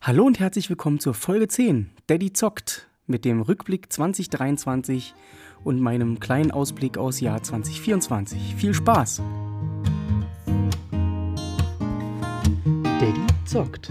Hallo 0.00 0.24
und 0.24 0.38
herzlich 0.38 0.70
willkommen 0.70 1.00
zur 1.00 1.12
Folge 1.12 1.48
10. 1.48 1.90
Daddy 2.06 2.32
zockt 2.32 2.86
mit 3.08 3.24
dem 3.24 3.42
Rückblick 3.42 3.92
2023 3.92 5.12
und 5.64 5.80
meinem 5.80 6.20
kleinen 6.20 6.52
Ausblick 6.52 6.96
aus 6.96 7.18
Jahr 7.18 7.42
2024. 7.42 8.54
Viel 8.54 8.74
Spaß! 8.74 9.20
Daddy 12.84 13.26
zockt. 13.44 13.90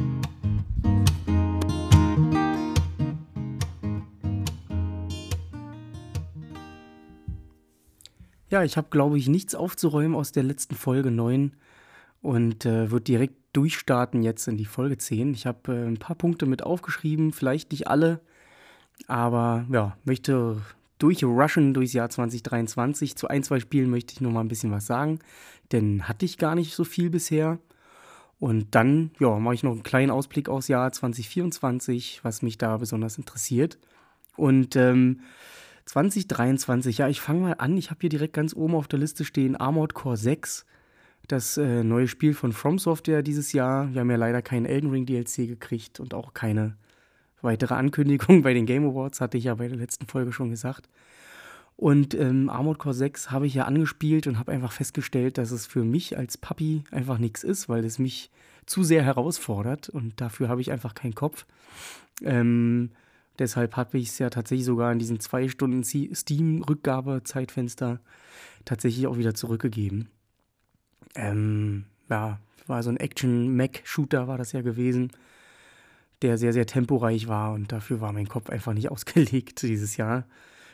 Ja, 8.49 8.63
ich 8.63 8.77
habe, 8.77 8.87
glaube 8.89 9.17
ich, 9.17 9.27
nichts 9.27 9.55
aufzuräumen 9.55 10.15
aus 10.15 10.31
der 10.31 10.43
letzten 10.43 10.75
Folge 10.75 11.11
9 11.11 11.51
und 12.21 12.65
äh, 12.65 12.89
wird 12.91 13.09
direkt 13.09 13.46
durchstarten 13.57 14.21
jetzt 14.21 14.47
in 14.47 14.55
die 14.55 14.65
Folge 14.65 14.99
10. 14.99 15.33
Ich 15.33 15.47
habe 15.47 15.73
äh, 15.73 15.87
ein 15.87 15.97
paar 15.97 16.15
Punkte 16.15 16.45
mit 16.45 16.61
aufgeschrieben, 16.61 17.33
vielleicht 17.33 17.71
nicht 17.71 17.87
alle, 17.87 18.21
aber 19.07 19.65
ja, 19.71 19.97
möchte 20.05 20.61
durchrushen 20.99 21.73
durchs 21.73 21.93
Jahr 21.93 22.07
2023. 22.07 23.15
Zu 23.15 23.27
ein, 23.27 23.41
zwei 23.41 23.59
Spielen 23.59 23.89
möchte 23.89 24.13
ich 24.13 24.21
noch 24.21 24.31
mal 24.31 24.41
ein 24.41 24.47
bisschen 24.47 24.71
was 24.71 24.85
sagen, 24.85 25.19
denn 25.71 26.07
hatte 26.07 26.25
ich 26.25 26.37
gar 26.37 26.53
nicht 26.53 26.75
so 26.75 26.83
viel 26.83 27.09
bisher. 27.09 27.57
Und 28.39 28.75
dann, 28.75 29.09
ja, 29.19 29.39
mache 29.39 29.55
ich 29.55 29.63
noch 29.63 29.71
einen 29.71 29.81
kleinen 29.81 30.11
Ausblick 30.11 30.49
aufs 30.49 30.67
Jahr 30.67 30.91
2024, 30.91 32.19
was 32.23 32.43
mich 32.43 32.59
da 32.59 32.77
besonders 32.77 33.17
interessiert. 33.17 33.79
Und 34.35 34.75
ähm, 34.75 35.21
2023, 35.85 36.99
ja, 36.99 37.07
ich 37.07 37.21
fange 37.21 37.41
mal 37.41 37.55
an. 37.57 37.75
Ich 37.75 37.89
habe 37.89 38.01
hier 38.01 38.11
direkt 38.11 38.33
ganz 38.33 38.55
oben 38.55 38.75
auf 38.75 38.87
der 38.87 38.99
Liste 38.99 39.25
stehen 39.25 39.55
Armored 39.55 39.95
Core 39.95 40.17
6 40.17 40.67
das 41.27 41.57
äh, 41.57 41.83
neue 41.83 42.07
Spiel 42.07 42.33
von 42.33 42.53
From 42.53 42.79
Software 42.79 43.21
dieses 43.21 43.53
Jahr. 43.53 43.93
Wir 43.93 44.01
haben 44.01 44.09
ja 44.09 44.17
leider 44.17 44.41
keinen 44.41 44.65
Elden 44.65 44.89
Ring 44.89 45.05
DLC 45.05 45.47
gekriegt 45.47 45.99
und 45.99 46.13
auch 46.13 46.33
keine 46.33 46.75
weitere 47.41 47.75
Ankündigung 47.75 48.41
bei 48.43 48.53
den 48.53 48.65
Game 48.65 48.85
Awards, 48.85 49.21
hatte 49.21 49.37
ich 49.37 49.45
ja 49.45 49.55
bei 49.55 49.67
der 49.67 49.77
letzten 49.77 50.07
Folge 50.07 50.31
schon 50.31 50.49
gesagt. 50.49 50.89
Und 51.75 52.15
ähm, 52.15 52.49
Armored 52.49 52.79
Core 52.79 52.95
6 52.95 53.29
habe 53.29 53.45
ich 53.45 53.53
ja 53.53 53.65
angespielt 53.65 54.25
und 54.25 54.39
habe 54.39 54.51
einfach 54.51 54.71
festgestellt, 54.71 55.37
dass 55.37 55.51
es 55.51 55.67
für 55.67 55.83
mich 55.83 56.17
als 56.17 56.37
Papi 56.37 56.83
einfach 56.89 57.19
nichts 57.19 57.43
ist, 57.43 57.69
weil 57.69 57.85
es 57.85 57.99
mich 57.99 58.31
zu 58.65 58.83
sehr 58.83 59.03
herausfordert 59.03 59.89
und 59.89 60.19
dafür 60.19 60.49
habe 60.49 60.61
ich 60.61 60.71
einfach 60.71 60.95
keinen 60.95 61.13
Kopf. 61.13 61.45
Ähm, 62.23 62.89
deshalb 63.37 63.75
habe 63.75 63.99
ich 63.99 64.09
es 64.09 64.17
ja 64.17 64.31
tatsächlich 64.31 64.65
sogar 64.65 64.91
in 64.91 64.97
diesen 64.97 65.19
zwei 65.19 65.49
Stunden 65.49 65.83
Steam-Rückgabe-Zeitfenster 65.83 67.99
tatsächlich 68.65 69.05
auch 69.05 69.17
wieder 69.17 69.35
zurückgegeben. 69.35 70.09
Ähm, 71.17 71.85
ja, 72.09 72.39
war 72.67 72.83
so 72.83 72.89
ein 72.89 72.97
Action-Mac-Shooter 72.97 74.27
war 74.27 74.37
das 74.37 74.51
ja 74.51 74.61
gewesen, 74.61 75.11
der 76.21 76.37
sehr, 76.37 76.53
sehr 76.53 76.65
temporeich 76.65 77.27
war 77.27 77.53
und 77.53 77.71
dafür 77.71 78.01
war 78.01 78.13
mein 78.13 78.27
Kopf 78.27 78.49
einfach 78.49 78.73
nicht 78.73 78.91
ausgelegt 78.91 79.61
dieses 79.63 79.97
Jahr. 79.97 80.25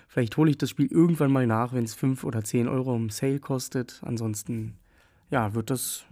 Vielleicht 0.07 0.37
hole 0.37 0.51
ich 0.51 0.57
das 0.57 0.69
Spiel 0.69 0.87
irgendwann 0.87 1.31
mal 1.31 1.47
nach, 1.47 1.73
wenn 1.73 1.85
es 1.85 1.95
5 1.95 2.23
oder 2.23 2.43
10 2.43 2.67
Euro 2.67 2.95
im 2.95 3.09
Sale 3.09 3.39
kostet. 3.39 3.99
Ansonsten, 4.03 4.75
ja, 5.31 5.55
wird 5.55 5.71
das 5.71 6.05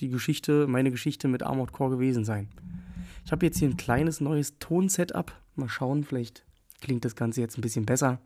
die 0.00 0.10
Geschichte, 0.10 0.66
meine 0.68 0.92
Geschichte 0.92 1.26
mit 1.26 1.42
Armored 1.42 1.72
Core 1.72 1.90
gewesen 1.90 2.24
sein. 2.24 2.48
Ich 3.24 3.32
habe 3.32 3.46
jetzt 3.46 3.58
hier 3.58 3.68
ein 3.68 3.76
kleines 3.76 4.20
neues 4.20 4.58
Tonsetup. 4.58 5.32
Mal 5.56 5.68
schauen, 5.68 6.04
vielleicht 6.04 6.44
klingt 6.80 7.04
das 7.04 7.16
Ganze 7.16 7.40
jetzt 7.40 7.58
ein 7.58 7.62
bisschen 7.62 7.84
besser. 7.84 8.20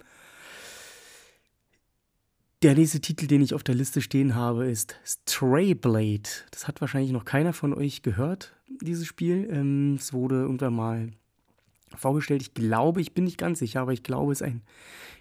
Der 2.63 2.77
nächste 2.77 3.01
Titel, 3.01 3.27
den 3.27 3.43
ich 3.43 3.55
auf 3.55 3.65
der 3.65 3.75
Liste 3.75 4.01
stehen 4.01 4.37
habe, 4.37 4.71
ist 4.71 4.95
Stray 5.05 5.75
Blade. 5.75 6.31
Das 6.53 6.69
hat 6.69 6.81
wahrscheinlich 6.81 7.11
noch 7.11 7.25
keiner 7.25 7.53
von 7.53 7.75
euch 7.75 8.03
gehört, 8.03 8.55
dieses 8.81 9.05
Spiel. 9.05 9.49
Ähm, 9.51 9.97
es 9.99 10.13
wurde 10.13 10.37
irgendwann 10.37 10.75
mal 10.75 11.09
vorgestellt. 11.97 12.41
Ich 12.41 12.55
glaube, 12.55 13.01
ich 13.01 13.15
bin 13.15 13.25
nicht 13.25 13.37
ganz 13.37 13.59
sicher, 13.59 13.81
aber 13.81 13.93
ich 13.93 14.05
glaube, 14.05 14.31
es 14.31 14.43
ist 14.43 14.47
ein 14.47 14.63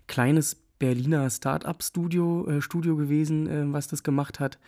kleines 0.06 0.56
Berliner 0.78 1.28
Start-up-Studio 1.32 2.48
äh, 2.48 2.62
Studio 2.62 2.96
gewesen, 2.96 3.48
äh, 3.48 3.74
was 3.74 3.88
das 3.88 4.04
gemacht 4.04 4.40
hat. 4.40 4.60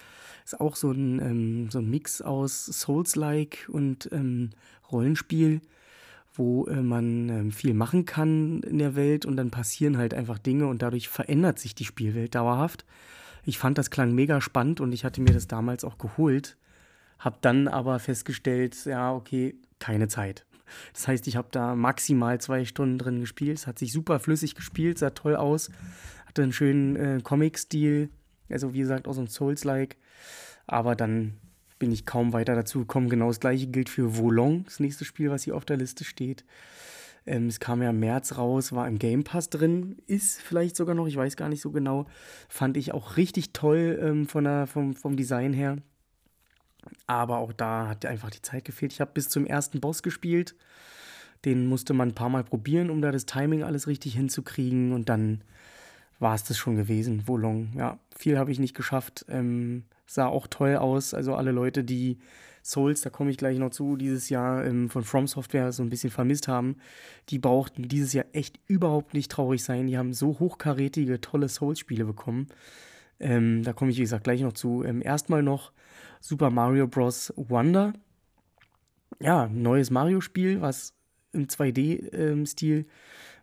Ist 0.44 0.60
auch 0.60 0.76
so 0.76 0.90
ein, 0.90 1.20
ähm, 1.20 1.70
so 1.70 1.78
ein 1.78 1.92
Mix 1.92 2.24
aus 2.24 2.66
Souls-like 2.66 3.70
und 3.72 4.10
ähm, 4.12 4.50
Rollenspiel 4.92 5.62
wo 6.34 6.66
äh, 6.66 6.82
man 6.82 7.30
äh, 7.30 7.52
viel 7.52 7.74
machen 7.74 8.06
kann 8.06 8.62
in 8.64 8.80
der 8.80 8.96
Welt 8.96 9.26
und 9.26 9.38
dann 9.38 9.52
passieren 9.52 9.98
halt 9.98 10.14
einfach 10.14 10.40
Dinge 10.40 10.68
und 10.68 10.82
dadurch 10.82 11.10
verändert 11.10 11.60
sich 11.60 11.76
die 11.76 11.86
Spielwelt 11.86 12.36
dauerhaft. 12.36 12.86
Ich 13.46 13.58
fand 13.58 13.78
das 13.78 13.92
klang 13.92 14.14
mega 14.14 14.42
spannend 14.42 14.82
und 14.82 14.94
ich 14.94 15.06
hatte 15.06 15.22
mir 15.22 15.34
das 15.34 15.48
damals 15.48 15.84
auch 15.84 15.98
geholt, 15.98 16.58
habe 17.20 17.38
dann 17.42 17.68
aber 17.68 18.00
festgestellt, 18.00 18.86
ja, 18.86 19.14
okay, 19.14 19.56
keine 19.80 20.08
Zeit. 20.08 20.46
Das 20.94 21.08
heißt, 21.08 21.28
ich 21.28 21.36
habe 21.36 21.50
da 21.52 21.76
maximal 21.76 22.40
zwei 22.40 22.66
Stunden 22.66 22.98
drin 22.98 23.20
gespielt. 23.20 23.58
Es 23.58 23.68
hat 23.68 23.78
sich 23.78 23.92
super 23.92 24.20
flüssig 24.20 24.56
gespielt, 24.56 24.98
sah 24.98 25.12
toll 25.12 25.36
aus, 25.36 25.70
hatte 26.26 26.44
einen 26.44 26.54
schönen 26.54 26.96
äh, 26.96 27.20
Comic-Stil, 27.22 28.10
also 28.50 28.74
wie 28.74 28.80
gesagt, 28.80 29.08
auch 29.08 29.14
so 29.14 29.22
ein 29.22 29.28
Souls-like. 29.28 29.98
Aber 30.66 30.96
dann 30.96 31.36
bin 31.84 31.92
ich 31.92 32.06
kaum 32.06 32.32
weiter 32.32 32.56
dazu 32.56 32.80
gekommen. 32.80 33.10
Genau 33.10 33.28
das 33.28 33.42
gleiche 33.42 33.68
gilt 33.68 33.90
für 33.90 34.18
Volong, 34.18 34.64
das 34.64 34.80
nächste 34.80 35.04
Spiel, 35.04 35.30
was 35.30 35.44
hier 35.44 35.54
auf 35.54 35.66
der 35.66 35.76
Liste 35.76 36.06
steht. 36.06 36.46
Ähm, 37.26 37.48
es 37.48 37.60
kam 37.60 37.82
ja 37.82 37.90
im 37.90 38.00
März 38.00 38.38
raus, 38.38 38.72
war 38.72 38.88
im 38.88 39.00
Game 39.00 39.26
Pass 39.26 39.50
drin, 39.50 39.98
ist 40.08 40.42
vielleicht 40.42 40.78
sogar 40.78 40.96
noch, 40.96 41.08
ich 41.08 41.18
weiß 41.18 41.36
gar 41.36 41.50
nicht 41.50 41.60
so 41.60 41.72
genau. 41.72 42.06
Fand 42.48 42.78
ich 42.78 42.94
auch 42.94 43.18
richtig 43.18 43.52
toll 43.52 44.00
ähm, 44.02 44.30
von 44.30 44.46
der, 44.46 44.66
vom, 44.66 44.94
vom 44.94 45.18
Design 45.18 45.52
her. 45.52 45.76
Aber 47.06 47.40
auch 47.40 47.52
da 47.52 47.90
hat 47.90 48.06
einfach 48.06 48.30
die 48.30 48.42
Zeit 48.42 48.64
gefehlt. 48.64 48.94
Ich 48.94 49.02
habe 49.02 49.12
bis 49.14 49.28
zum 49.28 49.46
ersten 49.46 49.82
Boss 49.82 50.02
gespielt. 50.02 50.56
Den 51.44 51.68
musste 51.68 51.94
man 51.94 52.10
ein 52.10 52.16
paar 52.16 52.30
Mal 52.30 52.46
probieren, 52.46 52.90
um 52.90 53.02
da 53.02 53.12
das 53.12 53.26
Timing 53.26 53.64
alles 53.64 53.88
richtig 53.88 54.14
hinzukriegen. 54.16 54.94
Und 54.94 55.10
dann 55.10 55.42
war 56.20 56.34
es 56.34 56.46
das 56.46 56.58
schon 56.58 56.78
gewesen. 56.78 57.28
Volong, 57.28 57.74
ja, 57.76 58.00
viel 58.16 58.38
habe 58.38 58.54
ich 58.54 58.60
nicht 58.60 58.74
geschafft. 58.74 59.26
Ähm, 59.28 59.84
sah 60.06 60.28
auch 60.28 60.48
toll 60.48 60.76
aus. 60.76 61.14
Also 61.14 61.36
alle 61.36 61.52
Leute, 61.52 61.84
die 61.84 62.20
Souls, 62.64 63.02
da 63.02 63.10
komme 63.10 63.30
ich 63.30 63.38
gleich 63.38 63.58
noch 63.58 63.72
zu, 63.72 63.98
dieses 63.98 64.30
Jahr 64.30 64.66
ähm, 64.66 64.90
von 64.90 65.04
From 65.04 65.28
Software 65.28 65.72
so 65.72 65.84
ein 65.84 65.90
bisschen 65.90 66.12
vermisst 66.12 66.48
haben, 66.48 66.78
die 67.30 67.38
brauchten 67.40 67.88
dieses 67.88 68.14
Jahr 68.14 68.26
echt 68.32 68.58
überhaupt 68.68 69.14
nicht 69.14 69.30
traurig 69.30 69.64
sein. 69.64 69.88
Die 69.88 69.98
haben 69.98 70.14
so 70.14 70.40
hochkarätige, 70.40 71.20
tolle 71.20 71.50
Souls-Spiele 71.50 72.06
bekommen. 72.06 72.48
Ähm, 73.20 73.64
da 73.64 73.74
komme 73.74 73.92
ich, 73.92 73.98
wie 73.98 74.02
gesagt, 74.02 74.24
gleich 74.24 74.42
noch 74.42 74.54
zu. 74.54 74.84
Ähm, 74.84 75.02
erstmal 75.02 75.44
noch 75.44 75.74
Super 76.22 76.50
Mario 76.50 76.88
Bros. 76.88 77.34
Wonder. 77.36 77.94
Ja, 79.20 79.48
neues 79.48 79.92
Mario-Spiel, 79.92 80.62
was 80.62 80.94
im 81.34 81.48
2D-Stil, 81.48 82.78
ähm, 82.78 82.86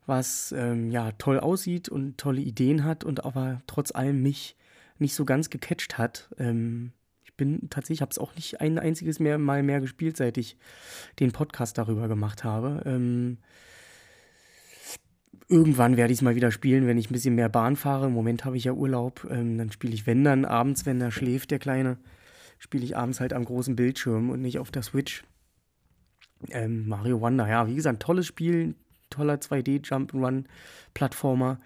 was 0.07 0.53
ähm, 0.57 0.91
ja 0.91 1.13
toll 1.13 1.39
aussieht 1.39 1.89
und 1.89 2.19
tolle 2.19 2.41
Ideen 2.41 2.85
hat 2.85 3.05
und 3.05 3.25
aber 3.25 3.61
trotz 3.67 3.95
allem 3.95 4.23
mich 4.23 4.57
nicht 5.01 5.15
so 5.15 5.25
ganz 5.25 5.51
gecatcht 5.51 5.99
hat. 5.99 6.31
Ähm, 6.39 6.93
ich 7.25 7.35
bin 7.35 7.71
tatsächlich, 7.71 8.03
habe 8.03 8.11
es 8.11 8.19
auch 8.19 8.35
nicht 8.35 8.61
ein 8.61 8.79
einziges 8.79 9.21
mehr, 9.21 9.39
Mal 9.39 9.63
mehr 9.63 9.81
gespielt, 9.81 10.17
seit 10.17 10.39
ich 10.39 10.57
den 11.19 11.33
Podcast 11.33 11.79
darüber 11.79 12.09
gemacht 12.09 12.45
habe. 12.45 12.83
Ähm, 12.85 13.39
irgendwann 15.49 15.97
werde 15.97 16.13
ich 16.13 16.19
es 16.19 16.23
mal 16.23 16.37
wieder 16.37 16.53
spielen, 16.53 16.87
wenn 16.87 16.99
ich 16.99 17.11
ein 17.11 17.13
bisschen 17.13 17.35
mehr 17.35 17.49
Bahn 17.49 17.77
fahre. 17.77 18.07
Im 18.07 18.13
Moment 18.13 18.45
habe 18.45 18.57
ich 18.57 18.65
ja 18.65 18.73
Urlaub. 18.73 19.27
Ähm, 19.31 19.59
dann 19.59 19.73
spiele 19.73 19.95
ich, 19.95 20.07
wenn 20.07 20.25
dann 20.25 20.45
abends, 20.45 20.87
wenn 20.87 21.01
er 21.01 21.11
schläft, 21.11 21.51
der 21.51 21.59
Kleine, 21.59 21.99
spiele 22.59 22.85
ich 22.85 22.97
abends 22.97 23.21
halt 23.21 23.33
am 23.33 23.45
großen 23.45 23.75
Bildschirm 23.75 24.31
und 24.31 24.41
nicht 24.41 24.59
auf 24.59 24.71
der 24.71 24.83
Switch. 24.83 25.25
Ähm, 26.51 26.89
Mario 26.89 27.21
Wonder, 27.21 27.49
ja, 27.49 27.67
wie 27.67 27.75
gesagt, 27.75 28.03
tolles 28.03 28.27
Spiel, 28.27 28.75
toller 29.11 29.37
2D-Jump'n'Run-Plattformer, 29.37 31.59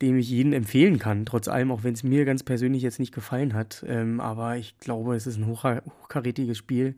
dem 0.00 0.16
ich 0.18 0.28
jeden 0.28 0.52
empfehlen 0.52 0.98
kann, 0.98 1.24
trotz 1.26 1.46
allem, 1.48 1.70
auch 1.70 1.84
wenn 1.84 1.94
es 1.94 2.02
mir 2.02 2.24
ganz 2.24 2.42
persönlich 2.42 2.82
jetzt 2.82 2.98
nicht 2.98 3.14
gefallen 3.14 3.54
hat. 3.54 3.84
Ähm, 3.86 4.20
aber 4.20 4.56
ich 4.56 4.76
glaube, 4.78 5.14
es 5.16 5.26
ist 5.26 5.38
ein 5.38 5.46
hochkarätiges 5.46 6.58
Spiel, 6.58 6.96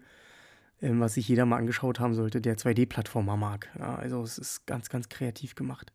ähm, 0.83 0.99
was 1.00 1.15
sich 1.15 1.28
jeder 1.28 1.47
mal 1.47 1.59
angeschaut 1.59 2.00
haben 2.00 2.15
sollte, 2.15 2.41
der 2.41 2.57
2D-Plattformer 2.57 3.36
mag. 3.36 3.69
Ja, 3.78 3.95
also 3.95 4.22
es 4.22 4.39
ist 4.39 4.66
ganz, 4.66 4.89
ganz 4.89 5.09
kreativ 5.09 5.54
gemacht. 5.54 5.92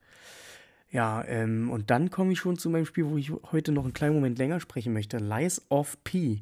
Ja, 0.91 1.23
ähm, 1.25 1.69
und 1.69 1.91
dann 1.91 2.09
komme 2.09 2.31
ich 2.31 2.39
schon 2.39 2.57
zu 2.57 2.69
meinem 2.69 2.85
Spiel, 2.85 3.05
wo 3.05 3.17
ich 3.17 3.31
heute 3.51 3.71
noch 3.71 3.83
einen 3.83 3.93
kleinen 3.93 4.15
Moment 4.15 4.39
länger 4.39 4.59
sprechen 4.59 4.93
möchte. 4.93 5.17
Lies 5.17 5.61
of 5.69 6.03
P 6.03 6.41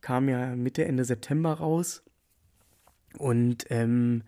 kam 0.00 0.28
ja 0.28 0.56
Mitte, 0.56 0.84
Ende 0.84 1.04
September 1.04 1.54
raus. 1.54 2.02
Und 3.16 3.66
ähm, 3.70 4.22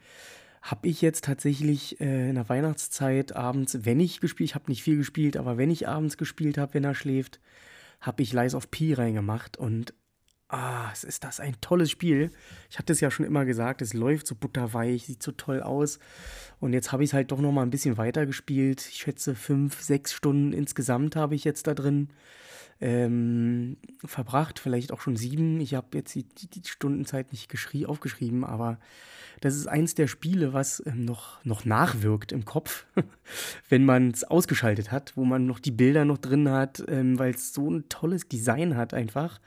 habe 0.62 0.88
ich 0.88 1.00
jetzt 1.00 1.24
tatsächlich 1.24 2.00
äh, 2.00 2.28
in 2.28 2.34
der 2.34 2.48
Weihnachtszeit 2.48 3.34
abends, 3.34 3.84
wenn 3.84 4.00
ich 4.00 4.20
gespielt, 4.20 4.50
ich 4.50 4.54
habe 4.54 4.70
nicht 4.70 4.82
viel 4.82 4.96
gespielt, 4.96 5.36
aber 5.36 5.56
wenn 5.56 5.70
ich 5.70 5.88
abends 5.88 6.16
gespielt 6.16 6.58
habe, 6.58 6.74
wenn 6.74 6.84
er 6.84 6.94
schläft, 6.94 7.40
habe 8.00 8.22
ich 8.22 8.32
Lies 8.32 8.54
of 8.54 8.70
P 8.70 8.94
reingemacht 8.94 9.56
und 9.56 9.94
Ah, 10.52 10.90
es 10.92 11.04
ist 11.04 11.22
das 11.22 11.38
ein 11.38 11.54
tolles 11.60 11.92
Spiel. 11.92 12.32
Ich 12.70 12.78
hatte 12.80 12.92
es 12.92 13.00
ja 13.00 13.12
schon 13.12 13.24
immer 13.24 13.44
gesagt, 13.44 13.82
es 13.82 13.94
läuft 13.94 14.26
so 14.26 14.34
butterweich, 14.34 15.06
sieht 15.06 15.22
so 15.22 15.30
toll 15.30 15.62
aus. 15.62 16.00
Und 16.58 16.72
jetzt 16.72 16.90
habe 16.90 17.04
ich 17.04 17.10
es 17.10 17.14
halt 17.14 17.30
doch 17.30 17.38
noch 17.38 17.52
mal 17.52 17.62
ein 17.62 17.70
bisschen 17.70 17.98
weiter 17.98 18.26
gespielt. 18.26 18.84
Ich 18.90 18.96
schätze, 18.96 19.36
fünf, 19.36 19.80
sechs 19.80 20.12
Stunden 20.12 20.52
insgesamt 20.52 21.14
habe 21.14 21.36
ich 21.36 21.44
jetzt 21.44 21.68
da 21.68 21.74
drin 21.74 22.08
ähm, 22.80 23.76
verbracht. 24.04 24.58
Vielleicht 24.58 24.90
auch 24.90 25.00
schon 25.00 25.14
sieben. 25.14 25.60
Ich 25.60 25.74
habe 25.74 25.96
jetzt 25.96 26.16
die, 26.16 26.24
die, 26.24 26.68
Stundenzeit 26.68 27.30
nicht 27.30 27.48
aufgeschrieben, 27.86 28.42
aber 28.42 28.80
das 29.40 29.54
ist 29.54 29.68
eins 29.68 29.94
der 29.94 30.08
Spiele, 30.08 30.52
was 30.52 30.82
ähm, 30.84 31.04
noch, 31.04 31.44
noch 31.44 31.64
nachwirkt 31.64 32.32
im 32.32 32.44
Kopf, 32.44 32.86
wenn 33.68 33.84
man 33.84 34.10
es 34.10 34.24
ausgeschaltet 34.24 34.90
hat, 34.90 35.16
wo 35.16 35.24
man 35.24 35.46
noch 35.46 35.60
die 35.60 35.70
Bilder 35.70 36.04
noch 36.04 36.18
drin 36.18 36.48
hat, 36.48 36.82
ähm, 36.88 37.20
weil 37.20 37.34
es 37.34 37.54
so 37.54 37.70
ein 37.70 37.88
tolles 37.88 38.26
Design 38.26 38.76
hat 38.76 38.94
einfach 38.94 39.38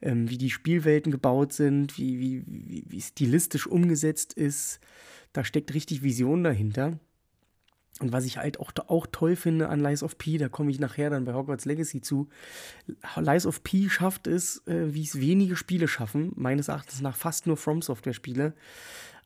ähm, 0.00 0.30
wie 0.30 0.38
die 0.38 0.50
Spielwelten 0.50 1.12
gebaut 1.12 1.52
sind, 1.52 1.98
wie, 1.98 2.18
wie, 2.18 2.44
wie, 2.46 2.84
wie 2.88 3.00
stilistisch 3.00 3.66
umgesetzt 3.66 4.32
ist. 4.32 4.80
Da 5.32 5.44
steckt 5.44 5.74
richtig 5.74 6.02
Vision 6.02 6.44
dahinter. 6.44 6.98
Und 8.00 8.12
was 8.12 8.24
ich 8.24 8.38
halt 8.38 8.60
auch, 8.60 8.70
auch 8.86 9.06
toll 9.10 9.34
finde 9.34 9.68
an 9.68 9.80
Lies 9.80 10.02
of 10.02 10.18
P, 10.18 10.38
da 10.38 10.48
komme 10.48 10.70
ich 10.70 10.78
nachher 10.78 11.10
dann 11.10 11.24
bei 11.24 11.34
Hogwarts 11.34 11.64
Legacy 11.64 12.00
zu. 12.00 12.28
Lies 13.16 13.44
of 13.44 13.64
P 13.64 13.88
schafft 13.88 14.26
es, 14.28 14.64
äh, 14.66 14.94
wie 14.94 15.02
es 15.02 15.20
wenige 15.20 15.56
Spiele 15.56 15.88
schaffen, 15.88 16.32
meines 16.36 16.68
Erachtens 16.68 17.00
nach 17.00 17.16
fast 17.16 17.46
nur 17.46 17.56
From 17.56 17.82
Software 17.82 18.14
Spiele, 18.14 18.54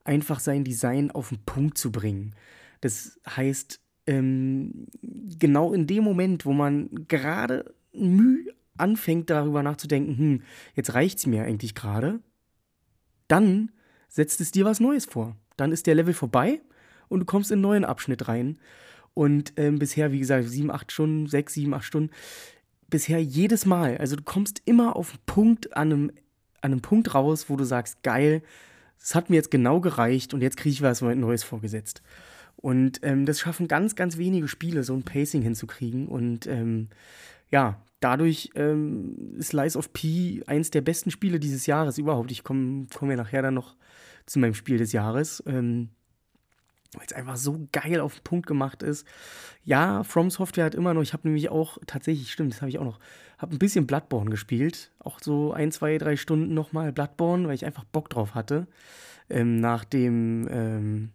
einfach 0.05 0.41
sein 0.41 0.65
Design 0.65 1.11
auf 1.11 1.29
den 1.29 1.39
Punkt 1.45 1.77
zu 1.77 1.93
bringen. 1.93 2.35
Das 2.81 3.21
heißt, 3.29 3.81
ähm, 4.07 4.87
genau 5.03 5.73
in 5.75 5.87
dem 5.87 6.03
Moment, 6.03 6.47
wo 6.47 6.53
man 6.53 6.89
gerade 7.09 7.75
Mühe 7.93 8.55
anfängt 8.83 9.31
darüber 9.31 9.63
nachzudenken, 9.63 10.19
hm, 10.19 10.43
jetzt 10.75 10.95
reicht 10.95 11.19
es 11.19 11.27
mir 11.27 11.45
eigentlich 11.45 11.75
gerade, 11.75 12.21
dann 13.29 13.71
setzt 14.09 14.41
es 14.41 14.51
dir 14.51 14.65
was 14.65 14.81
Neues 14.81 15.07
vor. 15.07 15.37
Dann 15.57 15.73
ist 15.73 15.87
der 15.87 15.95
Level 15.95 16.13
vorbei 16.13 16.61
und 17.09 17.21
du 17.21 17.27
kommst 17.27 17.51
in 17.51 17.57
einen 17.57 17.63
neuen 17.63 17.85
Abschnitt 17.85 18.29
rein. 18.29 18.59
Und 19.15 19.53
ähm, 19.57 19.79
bisher, 19.79 20.13
wie 20.13 20.19
gesagt, 20.19 20.49
sieben, 20.49 20.71
acht 20.71 20.93
Stunden, 20.93 21.27
sechs, 21.27 21.55
sieben, 21.55 21.75
acht 21.75 21.85
Stunden, 21.85 22.11
bisher 22.89 23.23
jedes 23.23 23.67
Mal. 23.67 23.97
Also 23.99 24.17
du 24.17 24.23
kommst 24.23 24.63
immer 24.65 24.97
auf 24.97 25.11
einen 25.11 25.21
Punkt, 25.27 25.77
an 25.77 25.93
einem, 25.93 26.11
an 26.61 26.73
einem 26.73 26.81
Punkt 26.81 27.15
raus, 27.15 27.49
wo 27.49 27.57
du 27.57 27.65
sagst, 27.65 28.03
geil, 28.03 28.43
es 29.01 29.15
hat 29.15 29.31
mir 29.31 29.37
jetzt 29.37 29.51
genau 29.51 29.81
gereicht 29.81 30.33
und 30.35 30.43
jetzt 30.43 30.57
kriege 30.57 30.73
ich 30.73 30.83
was 30.83 31.01
Neues 31.01 31.43
vorgesetzt. 31.43 32.03
Und 32.57 33.01
ähm, 33.03 33.27
das 33.27 33.41
schaffen 33.41 33.67
ganz, 33.67 33.97
ganz 33.97 34.19
wenige 34.19 34.47
Spiele, 34.47 34.85
so 34.85 34.95
ein 34.95 35.03
Pacing 35.03 35.43
hinzukriegen. 35.43 36.07
Und 36.07 36.47
ähm, 36.47 36.89
ja, 37.53 37.81
dadurch 38.01 38.51
ähm, 38.57 39.37
ist 39.37 39.53
Lies 39.53 39.77
of 39.77 39.93
P 39.93 40.43
eins 40.47 40.71
der 40.71 40.81
besten 40.81 41.11
Spiele 41.11 41.39
dieses 41.39 41.67
Jahres 41.67 41.99
überhaupt. 41.99 42.33
Ich 42.33 42.43
komme 42.43 42.87
komm 42.93 43.11
ja 43.11 43.17
nachher 43.17 43.43
dann 43.43 43.55
noch 43.55 43.77
zu 44.27 44.41
meinem 44.41 44.55
Spiel 44.55 44.79
des 44.79 44.93
Jahres. 44.93 45.43
Ähm, 45.47 45.91
weil 46.95 47.07
es 47.07 47.13
einfach 47.13 47.37
so 47.37 47.69
geil 47.73 48.01
auf 48.01 48.17
den 48.17 48.25
Punkt 48.25 48.47
gemacht 48.47 48.83
ist. 48.83 49.07
Ja, 49.65 50.05
From 50.05 50.31
Software 50.31 50.67
hat 50.67 50.75
immer 50.75 50.93
noch, 50.93 51.03
ich 51.03 51.13
habe 51.15 51.27
nämlich 51.27 51.49
auch, 51.49 51.79
tatsächlich, 51.87 52.31
stimmt, 52.31 52.53
das 52.53 52.61
habe 52.61 52.69
ich 52.69 52.79
auch 52.79 52.85
noch, 52.85 52.99
habe 53.39 53.57
ein 53.57 53.59
bisschen 53.59 53.87
Bloodborne 53.87 54.31
gespielt. 54.31 54.91
Auch 54.99 55.19
so 55.21 55.53
ein, 55.53 55.73
zwei, 55.73 55.97
drei 55.97 56.17
Stunden 56.17 56.53
nochmal 56.53 56.93
Bloodborne, 56.93 57.49
weil 57.49 57.55
ich 57.55 57.65
einfach 57.65 57.85
Bock 57.85 58.11
drauf 58.11 58.35
hatte. 58.35 58.67
Ähm, 59.31 59.57
nach 59.57 59.85
dem, 59.85 60.47
ähm, 60.51 61.13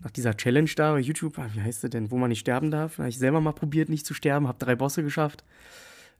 nach 0.00 0.10
dieser 0.10 0.36
Challenge 0.36 0.70
da 0.76 0.92
bei 0.92 1.00
YouTube, 1.00 1.38
wie 1.54 1.60
heißt 1.60 1.80
sie 1.80 1.90
denn, 1.90 2.10
wo 2.10 2.18
man 2.18 2.28
nicht 2.28 2.40
sterben 2.40 2.70
darf. 2.70 2.96
Da 2.96 3.04
habe 3.04 3.08
ich 3.08 3.18
selber 3.18 3.40
mal 3.40 3.52
probiert, 3.52 3.88
nicht 3.88 4.06
zu 4.06 4.14
sterben, 4.14 4.48
habe 4.48 4.58
drei 4.58 4.76
Bosse 4.76 5.02
geschafft. 5.02 5.44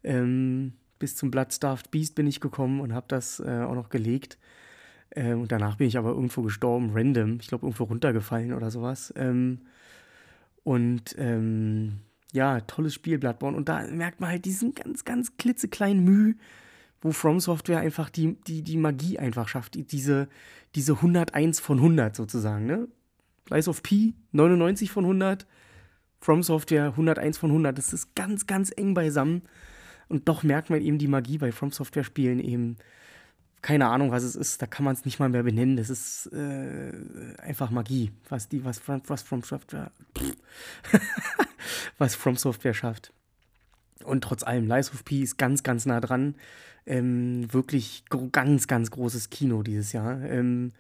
Ähm, 0.03 0.73
bis 0.99 1.17
zum 1.17 1.31
Bloodstarved 1.31 1.91
Beast 1.91 2.15
bin 2.15 2.27
ich 2.27 2.41
gekommen 2.41 2.81
und 2.81 2.95
habe 2.95 3.07
das 3.09 3.41
äh, 3.41 3.63
auch 3.63 3.75
noch 3.75 3.91
gelegt. 3.91 4.39
Ähm, 5.15 5.43
und 5.43 5.53
danach 5.53 5.77
bin 5.77 5.89
ich 5.89 5.99
aber 5.99 6.11
irgendwo 6.11 6.43
gestorben, 6.43 6.91
random. 6.93 7.39
Ich 7.41 7.49
glaube, 7.49 7.67
irgendwo 7.67 7.85
runtergefallen 7.85 8.53
oder 8.53 8.71
sowas. 8.71 9.13
Ähm, 9.17 9.61
und 10.65 11.15
ähm, 11.19 12.01
ja, 12.33 12.61
tolles 12.61 12.95
Spiel, 12.95 13.19
Bloodborne. 13.19 13.57
Und 13.57 13.69
da 13.69 13.87
merkt 13.87 14.21
man 14.21 14.31
halt 14.31 14.45
diesen 14.45 14.75
ganz, 14.75 15.05
ganz 15.05 15.37
klitzekleinen 15.37 16.03
Mühe, 16.03 16.35
wo 17.01 17.13
From 17.13 17.41
Software 17.41 17.81
einfach 17.81 18.11
die, 18.11 18.37
die, 18.47 18.63
die 18.63 18.77
Magie 18.77 19.19
einfach 19.19 19.49
schafft. 19.49 19.75
Diese, 19.93 20.29
diese 20.75 20.95
101 20.95 21.61
von 21.61 21.79
100 21.79 22.17
sozusagen. 22.17 22.67
Ne? 22.67 22.89
Lies 23.49 23.69
of 23.69 23.83
P, 23.83 24.15
99 24.33 24.91
von 24.91 25.05
100, 25.05 25.47
From 26.21 26.43
Software 26.43 26.87
101 26.87 27.39
von 27.39 27.51
100. 27.51 27.77
Das 27.77 27.93
ist 27.93 28.15
ganz, 28.15 28.47
ganz 28.47 28.73
eng 28.77 28.95
beisammen. 28.95 29.43
Und 30.09 30.29
doch 30.29 30.43
merkt 30.43 30.71
man 30.71 30.81
eben 30.81 30.99
die 30.99 31.09
Magie 31.09 31.39
bei 31.39 31.53
From 31.53 31.73
Software 31.73 32.05
Spielen 32.05 32.41
eben. 32.41 32.77
Keine 33.63 33.89
Ahnung, 33.89 34.13
was 34.13 34.23
es 34.23 34.37
ist, 34.37 34.63
da 34.63 34.67
kann 34.67 34.85
man 34.85 34.95
es 34.95 35.05
nicht 35.05 35.19
mal 35.19 35.29
mehr 35.29 35.43
benennen. 35.43 35.77
Das 35.77 35.91
ist 35.91 36.27
äh, 36.33 36.93
einfach 37.39 37.71
Magie, 37.71 38.13
was 38.29 38.49
die, 38.49 38.65
was, 38.65 38.81
was 38.87 39.23
From 39.23 39.43
Software, 39.43 39.91
was 41.99 42.15
From 42.15 42.37
Software 42.37 42.75
schafft. 42.75 43.13
Und 44.05 44.23
trotz 44.23 44.45
allem, 44.45 44.69
Lies 44.69 44.93
of 44.93 45.05
P 45.05 45.23
ist 45.23 45.37
ganz, 45.37 45.63
ganz 45.63 45.85
nah 45.85 46.01
dran. 46.01 46.37
Ähm, 46.85 47.53
wirklich 47.53 48.05
ganz, 48.31 48.69
ganz 48.69 48.91
großes 48.93 49.31
Kino 49.31 49.63
dieses 49.63 49.93
Jahr. 49.93 50.23
Ähm, 50.23 50.73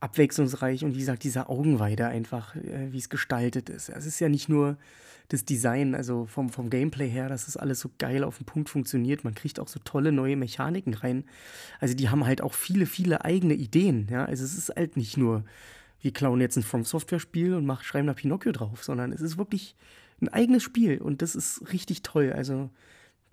abwechslungsreich 0.00 0.84
und 0.84 0.94
wie 0.94 1.00
gesagt, 1.00 1.24
dieser 1.24 1.48
Augenweide 1.48 2.06
einfach, 2.06 2.54
äh, 2.56 2.92
wie 2.92 2.98
es 2.98 3.08
gestaltet 3.08 3.70
ist. 3.70 3.88
Es 3.88 4.06
ist 4.06 4.20
ja 4.20 4.28
nicht 4.28 4.48
nur 4.48 4.76
das 5.28 5.44
Design, 5.44 5.94
also 5.94 6.26
vom, 6.26 6.50
vom 6.50 6.70
Gameplay 6.70 7.08
her, 7.08 7.28
dass 7.28 7.46
das 7.46 7.56
alles 7.56 7.80
so 7.80 7.90
geil 7.98 8.22
auf 8.22 8.36
den 8.36 8.46
Punkt 8.46 8.68
funktioniert. 8.68 9.24
Man 9.24 9.34
kriegt 9.34 9.58
auch 9.58 9.68
so 9.68 9.80
tolle 9.80 10.12
neue 10.12 10.36
Mechaniken 10.36 10.94
rein. 10.94 11.24
Also 11.80 11.94
die 11.94 12.10
haben 12.10 12.26
halt 12.26 12.40
auch 12.40 12.54
viele, 12.54 12.86
viele 12.86 13.24
eigene 13.24 13.54
Ideen. 13.54 14.06
Ja? 14.10 14.24
Also 14.24 14.44
es 14.44 14.56
ist 14.56 14.68
halt 14.76 14.96
nicht 14.96 15.16
nur, 15.16 15.44
wir 16.00 16.12
klauen 16.12 16.40
jetzt 16.40 16.56
ein 16.56 16.62
From 16.62 16.84
Software-Spiel 16.84 17.54
und 17.54 17.66
machen, 17.66 17.84
schreiben 17.84 18.06
da 18.06 18.14
Pinocchio 18.14 18.52
drauf, 18.52 18.84
sondern 18.84 19.12
es 19.12 19.20
ist 19.20 19.36
wirklich 19.38 19.74
ein 20.20 20.28
eigenes 20.28 20.62
Spiel 20.62 20.98
und 20.98 21.22
das 21.22 21.34
ist 21.34 21.72
richtig 21.72 22.02
toll. 22.02 22.32
Also 22.32 22.70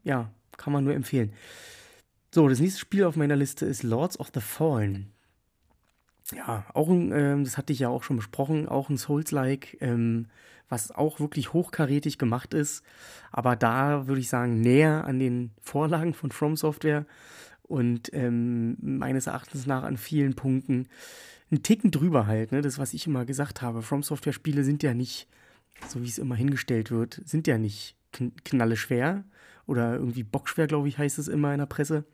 ja, 0.03 0.31
kann 0.57 0.73
man 0.73 0.83
nur 0.83 0.95
empfehlen. 0.95 1.33
So, 2.33 2.47
das 2.49 2.59
nächste 2.59 2.79
Spiel 2.79 3.03
auf 3.03 3.15
meiner 3.15 3.35
Liste 3.35 3.65
ist 3.65 3.83
Lords 3.83 4.19
of 4.19 4.31
the 4.33 4.41
Fallen 4.41 5.12
ja, 6.35 6.65
auch 6.73 6.89
ein, 6.89 7.11
ähm, 7.11 7.43
das 7.43 7.57
hatte 7.57 7.73
ich 7.73 7.79
ja 7.79 7.89
auch 7.89 8.03
schon 8.03 8.17
besprochen, 8.17 8.67
auch 8.67 8.89
ein 8.89 8.97
Souls-like, 8.97 9.77
ähm, 9.81 10.27
was 10.69 10.91
auch 10.91 11.19
wirklich 11.19 11.53
hochkarätig 11.53 12.17
gemacht 12.17 12.53
ist. 12.53 12.83
Aber 13.31 13.55
da 13.55 14.07
würde 14.07 14.21
ich 14.21 14.29
sagen, 14.29 14.61
näher 14.61 15.05
an 15.05 15.19
den 15.19 15.51
Vorlagen 15.61 16.13
von 16.13 16.31
From 16.31 16.55
Software 16.55 17.05
und 17.63 18.13
ähm, 18.13 18.77
meines 18.81 19.27
Erachtens 19.27 19.65
nach 19.65 19.83
an 19.83 19.97
vielen 19.97 20.35
Punkten 20.35 20.87
ein 21.51 21.63
Ticken 21.63 21.91
drüber 21.91 22.27
halt. 22.27 22.51
Ne? 22.51 22.61
Das, 22.61 22.79
was 22.79 22.93
ich 22.93 23.07
immer 23.07 23.25
gesagt 23.25 23.61
habe. 23.61 23.81
From 23.81 24.03
Software-Spiele 24.03 24.63
sind 24.63 24.83
ja 24.83 24.93
nicht, 24.93 25.27
so 25.87 26.01
wie 26.01 26.07
es 26.07 26.17
immer 26.17 26.35
hingestellt 26.35 26.91
wird, 26.91 27.21
sind 27.25 27.47
ja 27.47 27.57
nicht 27.57 27.95
kn 28.11 28.31
knalle 28.43 28.77
schwer 28.77 29.23
oder 29.65 29.95
irgendwie 29.95 30.23
bockschwer, 30.23 30.67
glaube 30.67 30.87
ich, 30.87 30.97
heißt 30.97 31.19
es 31.19 31.27
immer 31.27 31.51
in 31.53 31.59
der 31.59 31.65
Presse. 31.65 32.05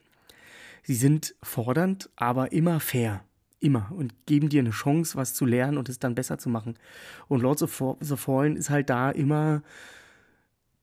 Sie 0.83 0.95
sind 0.95 1.36
fordernd, 1.42 2.10
aber 2.16 2.51
immer 2.51 2.80
fair. 2.80 3.24
Immer. 3.59 3.91
Und 3.91 4.13
geben 4.25 4.50
dir 4.50 4.61
eine 4.61 4.69
Chance, 4.69 5.17
was 5.17 5.33
zu 5.33 5.45
lernen 5.45 5.77
und 5.77 5.89
es 5.89 6.00
dann 6.00 6.15
besser 6.15 6.38
zu 6.38 6.50
machen. 6.50 6.75
Und 7.28 7.42
Lords 7.42 7.63
of 7.63 7.97
the 7.99 8.16
Fallen 8.16 8.56
ist 8.56 8.69
halt 8.69 8.89
da 8.89 9.11
immer 9.11 9.61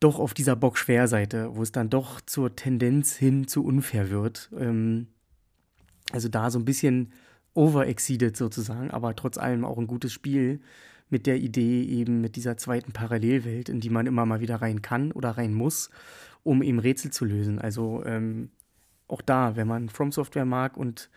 doch 0.00 0.18
auf 0.18 0.34
dieser 0.34 0.56
Bock-Schwer-Seite, 0.56 1.56
wo 1.56 1.62
es 1.62 1.72
dann 1.72 1.88
doch 1.88 2.20
zur 2.20 2.54
Tendenz 2.54 3.16
hin 3.16 3.48
zu 3.48 3.64
unfair 3.64 4.10
wird. 4.10 4.50
Ähm, 4.58 5.06
also 6.12 6.28
da 6.28 6.50
so 6.50 6.58
ein 6.58 6.64
bisschen 6.64 7.12
overexceeded 7.54 8.36
sozusagen, 8.36 8.90
aber 8.90 9.16
trotz 9.16 9.38
allem 9.38 9.64
auch 9.64 9.78
ein 9.78 9.86
gutes 9.86 10.12
Spiel 10.12 10.60
mit 11.08 11.26
der 11.26 11.38
Idee 11.38 11.82
eben 11.82 12.20
mit 12.20 12.36
dieser 12.36 12.56
zweiten 12.56 12.92
Parallelwelt, 12.92 13.68
in 13.68 13.80
die 13.80 13.90
man 13.90 14.06
immer 14.06 14.26
mal 14.26 14.40
wieder 14.40 14.56
rein 14.56 14.82
kann 14.82 15.12
oder 15.12 15.30
rein 15.30 15.54
muss, 15.54 15.90
um 16.42 16.62
eben 16.62 16.78
Rätsel 16.78 17.10
zu 17.10 17.24
lösen. 17.24 17.58
Also 17.58 18.04
ähm, 18.04 18.50
auch 19.08 19.22
da, 19.22 19.56
wenn 19.56 19.68
man 19.68 19.88
From 19.88 20.12
Software 20.12 20.44
mag 20.44 20.76
und 20.76 21.10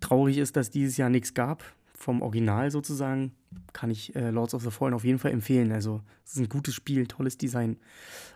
traurig 0.00 0.38
ist, 0.38 0.56
dass 0.56 0.70
dieses 0.70 0.96
Jahr 0.96 1.10
nichts 1.10 1.34
gab, 1.34 1.62
vom 1.94 2.22
Original 2.22 2.70
sozusagen, 2.70 3.32
kann 3.72 3.90
ich 3.90 4.14
äh, 4.16 4.30
Lords 4.30 4.54
of 4.54 4.62
the 4.62 4.70
Fallen 4.70 4.94
auf 4.94 5.04
jeden 5.04 5.18
Fall 5.18 5.30
empfehlen. 5.30 5.72
Also, 5.72 6.02
es 6.24 6.32
ist 6.32 6.38
ein 6.38 6.48
gutes 6.48 6.74
Spiel, 6.74 7.06
tolles 7.06 7.38
Design 7.38 7.76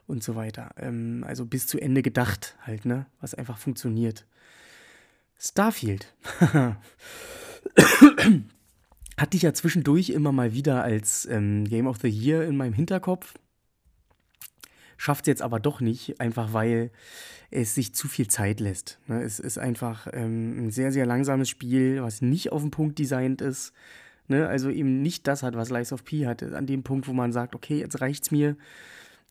und 0.07 0.23
so 0.23 0.37
weiter. 0.37 0.71
Ähm, 0.77 1.25
also 1.27 1.45
bis 1.45 1.67
zu 1.67 1.79
Ende 1.79 2.03
gedacht 2.03 2.57
halt, 2.63 2.85
ne? 2.85 3.07
Was 3.21 3.35
einfach 3.35 3.59
funktioniert. 3.59 4.27
Starfield. 5.39 6.15
Hatte 9.17 9.37
ich 9.37 9.43
ja 9.43 9.53
zwischendurch 9.53 10.11
immer 10.11 10.33
mal 10.33 10.53
wieder 10.53 10.83
als 10.83 11.27
ähm, 11.27 11.65
Game 11.65 11.87
of 11.87 11.99
the 12.01 12.09
Year 12.09 12.45
in 12.45 12.57
meinem 12.57 12.73
Hinterkopf. 12.73 13.35
Schafft 14.99 15.23
es 15.23 15.29
jetzt 15.29 15.43
aber 15.43 15.61
doch 15.61 15.81
nicht, 15.81 16.21
einfach 16.21 16.53
weil 16.53 16.91
es 17.51 17.75
sich 17.75 17.95
zu 17.95 18.09
viel 18.09 18.27
Zeit 18.27 18.61
lässt. 18.61 18.99
Ne? 19.07 19.23
Es 19.23 19.39
ist 19.39 19.57
einfach 19.57 20.09
ähm, 20.13 20.67
ein 20.67 20.71
sehr, 20.71 20.93
sehr 20.93 21.07
langsames 21.07 21.49
Spiel, 21.49 22.03
was 22.03 22.21
nicht 22.21 22.53
auf 22.53 22.61
den 22.61 22.71
Punkt 22.71 22.99
designt 22.99 23.41
ist. 23.41 23.73
Ne? 24.27 24.47
Also 24.47 24.69
eben 24.69 25.01
nicht 25.01 25.27
das 25.27 25.43
hat, 25.43 25.57
was 25.57 25.71
Lies 25.71 25.93
of 25.93 26.05
P 26.05 26.27
hat. 26.27 26.43
An 26.43 26.67
dem 26.67 26.83
Punkt, 26.83 27.09
wo 27.09 27.13
man 27.13 27.33
sagt, 27.33 27.55
okay, 27.55 27.79
jetzt 27.79 28.01
reicht 28.01 28.25
es 28.25 28.31
mir. 28.31 28.57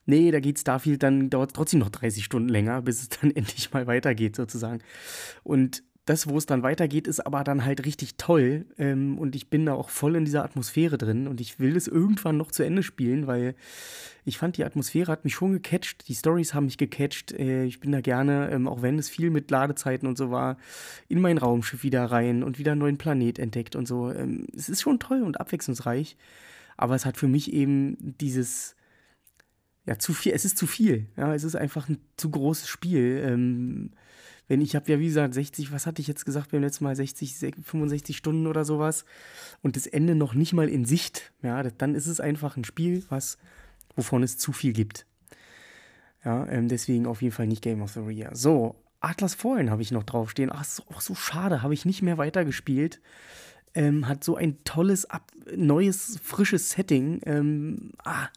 Nee, 0.06 0.32
da 0.32 0.40
geht 0.40 0.58
Starfield 0.58 1.04
dann, 1.04 1.30
dauert 1.30 1.54
trotzdem 1.54 1.82
noch 1.82 1.90
30 1.90 2.24
Stunden 2.24 2.48
länger, 2.48 2.82
bis 2.82 3.02
es 3.02 3.10
dann 3.10 3.30
endlich 3.36 3.72
mal 3.74 3.86
weitergeht, 3.88 4.38
sozusagen. 4.38 4.82
Und 5.44 5.84
das, 6.08 6.30
wo 6.30 6.38
es 6.38 6.46
dann 6.46 6.64
weitergeht, 6.64 7.06
ist 7.06 7.20
aber 7.20 7.44
dann 7.44 7.66
halt 7.66 7.86
richtig 7.86 8.16
toll. 8.16 8.66
Ähm, 8.78 9.18
und 9.20 9.36
ich 9.36 9.50
bin 9.50 9.66
da 9.66 9.74
auch 9.74 9.90
voll 9.90 10.16
in 10.16 10.24
dieser 10.24 10.44
Atmosphäre 10.44 10.98
drin. 10.98 11.28
Und 11.28 11.42
ich 11.42 11.60
will 11.60 11.74
das 11.74 11.88
irgendwann 11.88 12.38
noch 12.38 12.50
zu 12.50 12.64
Ende 12.64 12.82
spielen, 12.82 13.28
weil 13.28 13.56
ich 14.24 14.38
fand, 14.38 14.56
die 14.56 14.64
Atmosphäre 14.64 15.12
hat 15.12 15.26
mich 15.26 15.36
schon 15.36 15.52
gecatcht. 15.52 16.08
Die 16.08 16.16
Stories 16.16 16.54
haben 16.54 16.66
mich 16.66 16.78
gecatcht. 16.78 17.34
Äh, 17.34 17.66
ich 17.66 17.82
bin 17.82 17.92
da 17.92 18.00
gerne, 18.00 18.50
ähm, 18.52 18.70
auch 18.70 18.82
wenn 18.82 18.98
es 18.98 19.10
viel 19.10 19.30
mit 19.30 19.52
Ladezeiten 19.52 20.08
und 20.08 20.18
so 20.18 20.32
war, 20.32 20.58
in 21.10 21.20
mein 21.20 21.38
Raumschiff 21.38 21.84
wieder 21.84 22.06
rein 22.06 22.42
und 22.42 22.58
wieder 22.58 22.72
einen 22.72 22.80
neuen 22.80 22.98
Planet 22.98 23.38
entdeckt 23.38 23.76
und 23.76 23.86
so. 23.86 24.10
Ähm, 24.10 24.48
es 24.56 24.70
ist 24.70 24.82
schon 24.82 25.00
toll 25.00 25.24
und 25.24 25.42
abwechslungsreich. 25.42 26.16
Aber 26.78 26.96
es 26.96 27.06
hat 27.06 27.18
für 27.18 27.28
mich 27.28 27.52
eben 27.52 27.98
dieses 28.00 28.78
ja, 29.86 30.00
zu 30.00 30.14
viel, 30.14 30.32
es 30.32 30.46
ist 30.46 30.58
zu 30.58 30.68
viel. 30.68 31.08
Ja, 31.18 31.34
es 31.36 31.44
ist 31.44 31.56
einfach 31.56 31.90
ein 31.90 31.98
zu 32.16 32.30
großes 32.30 32.70
Spiel. 32.70 33.22
Ähm, 33.26 33.92
wenn 34.48 34.62
ich 34.62 34.76
habe 34.76 34.92
ja, 34.92 35.00
wie 35.00 35.08
gesagt, 35.08 35.34
60, 35.34 35.72
was 35.72 35.86
hatte 35.86 36.02
ich 36.02 36.08
jetzt 36.08 36.26
gesagt 36.26 36.52
beim 36.52 36.62
letzten 36.62 36.86
Mal, 36.86 36.96
60, 36.96 37.56
65 37.64 38.16
Stunden 38.16 38.48
oder 38.48 38.66
sowas 38.66 39.06
und 39.62 39.76
das 39.76 39.88
Ende 39.88 40.16
noch 40.16 40.34
nicht 40.34 40.54
mal 40.54 40.70
in 40.70 40.86
Sicht, 40.86 41.34
ja, 41.42 41.62
dann 41.64 41.96
ist 41.96 42.08
es 42.08 42.20
einfach 42.20 42.58
ein 42.58 42.64
Spiel, 42.64 43.04
was, 43.10 43.38
wovon 43.96 44.24
es 44.24 44.38
zu 44.38 44.54
viel 44.54 44.74
gibt. 44.74 45.06
Ja, 46.24 46.48
ähm, 46.48 46.68
deswegen 46.68 47.06
auf 47.06 47.22
jeden 47.22 47.34
Fall 47.34 47.48
nicht 47.48 47.62
Game 47.62 47.82
of 47.82 47.92
the 47.92 48.02
Year. 48.02 48.32
So, 48.34 48.76
Atlas 49.00 49.36
Fallen 49.36 49.70
habe 49.70 49.82
ich 49.82 49.92
noch 49.92 50.04
draufstehen. 50.04 50.52
Ach, 50.52 50.62
ist 50.62 50.84
auch 50.90 51.02
so 51.02 51.16
schade, 51.16 51.62
habe 51.62 51.74
ich 51.74 51.86
nicht 51.86 52.02
mehr 52.02 52.18
weitergespielt. 52.18 53.00
Ähm, 53.76 54.08
hat 54.08 54.24
so 54.24 54.36
ein 54.36 54.64
tolles, 54.64 55.06
ab, 55.06 55.32
neues, 55.56 56.20
frisches 56.24 56.72
Setting. 56.72 57.22
Ähm, 57.26 57.92
ah, 58.04 58.28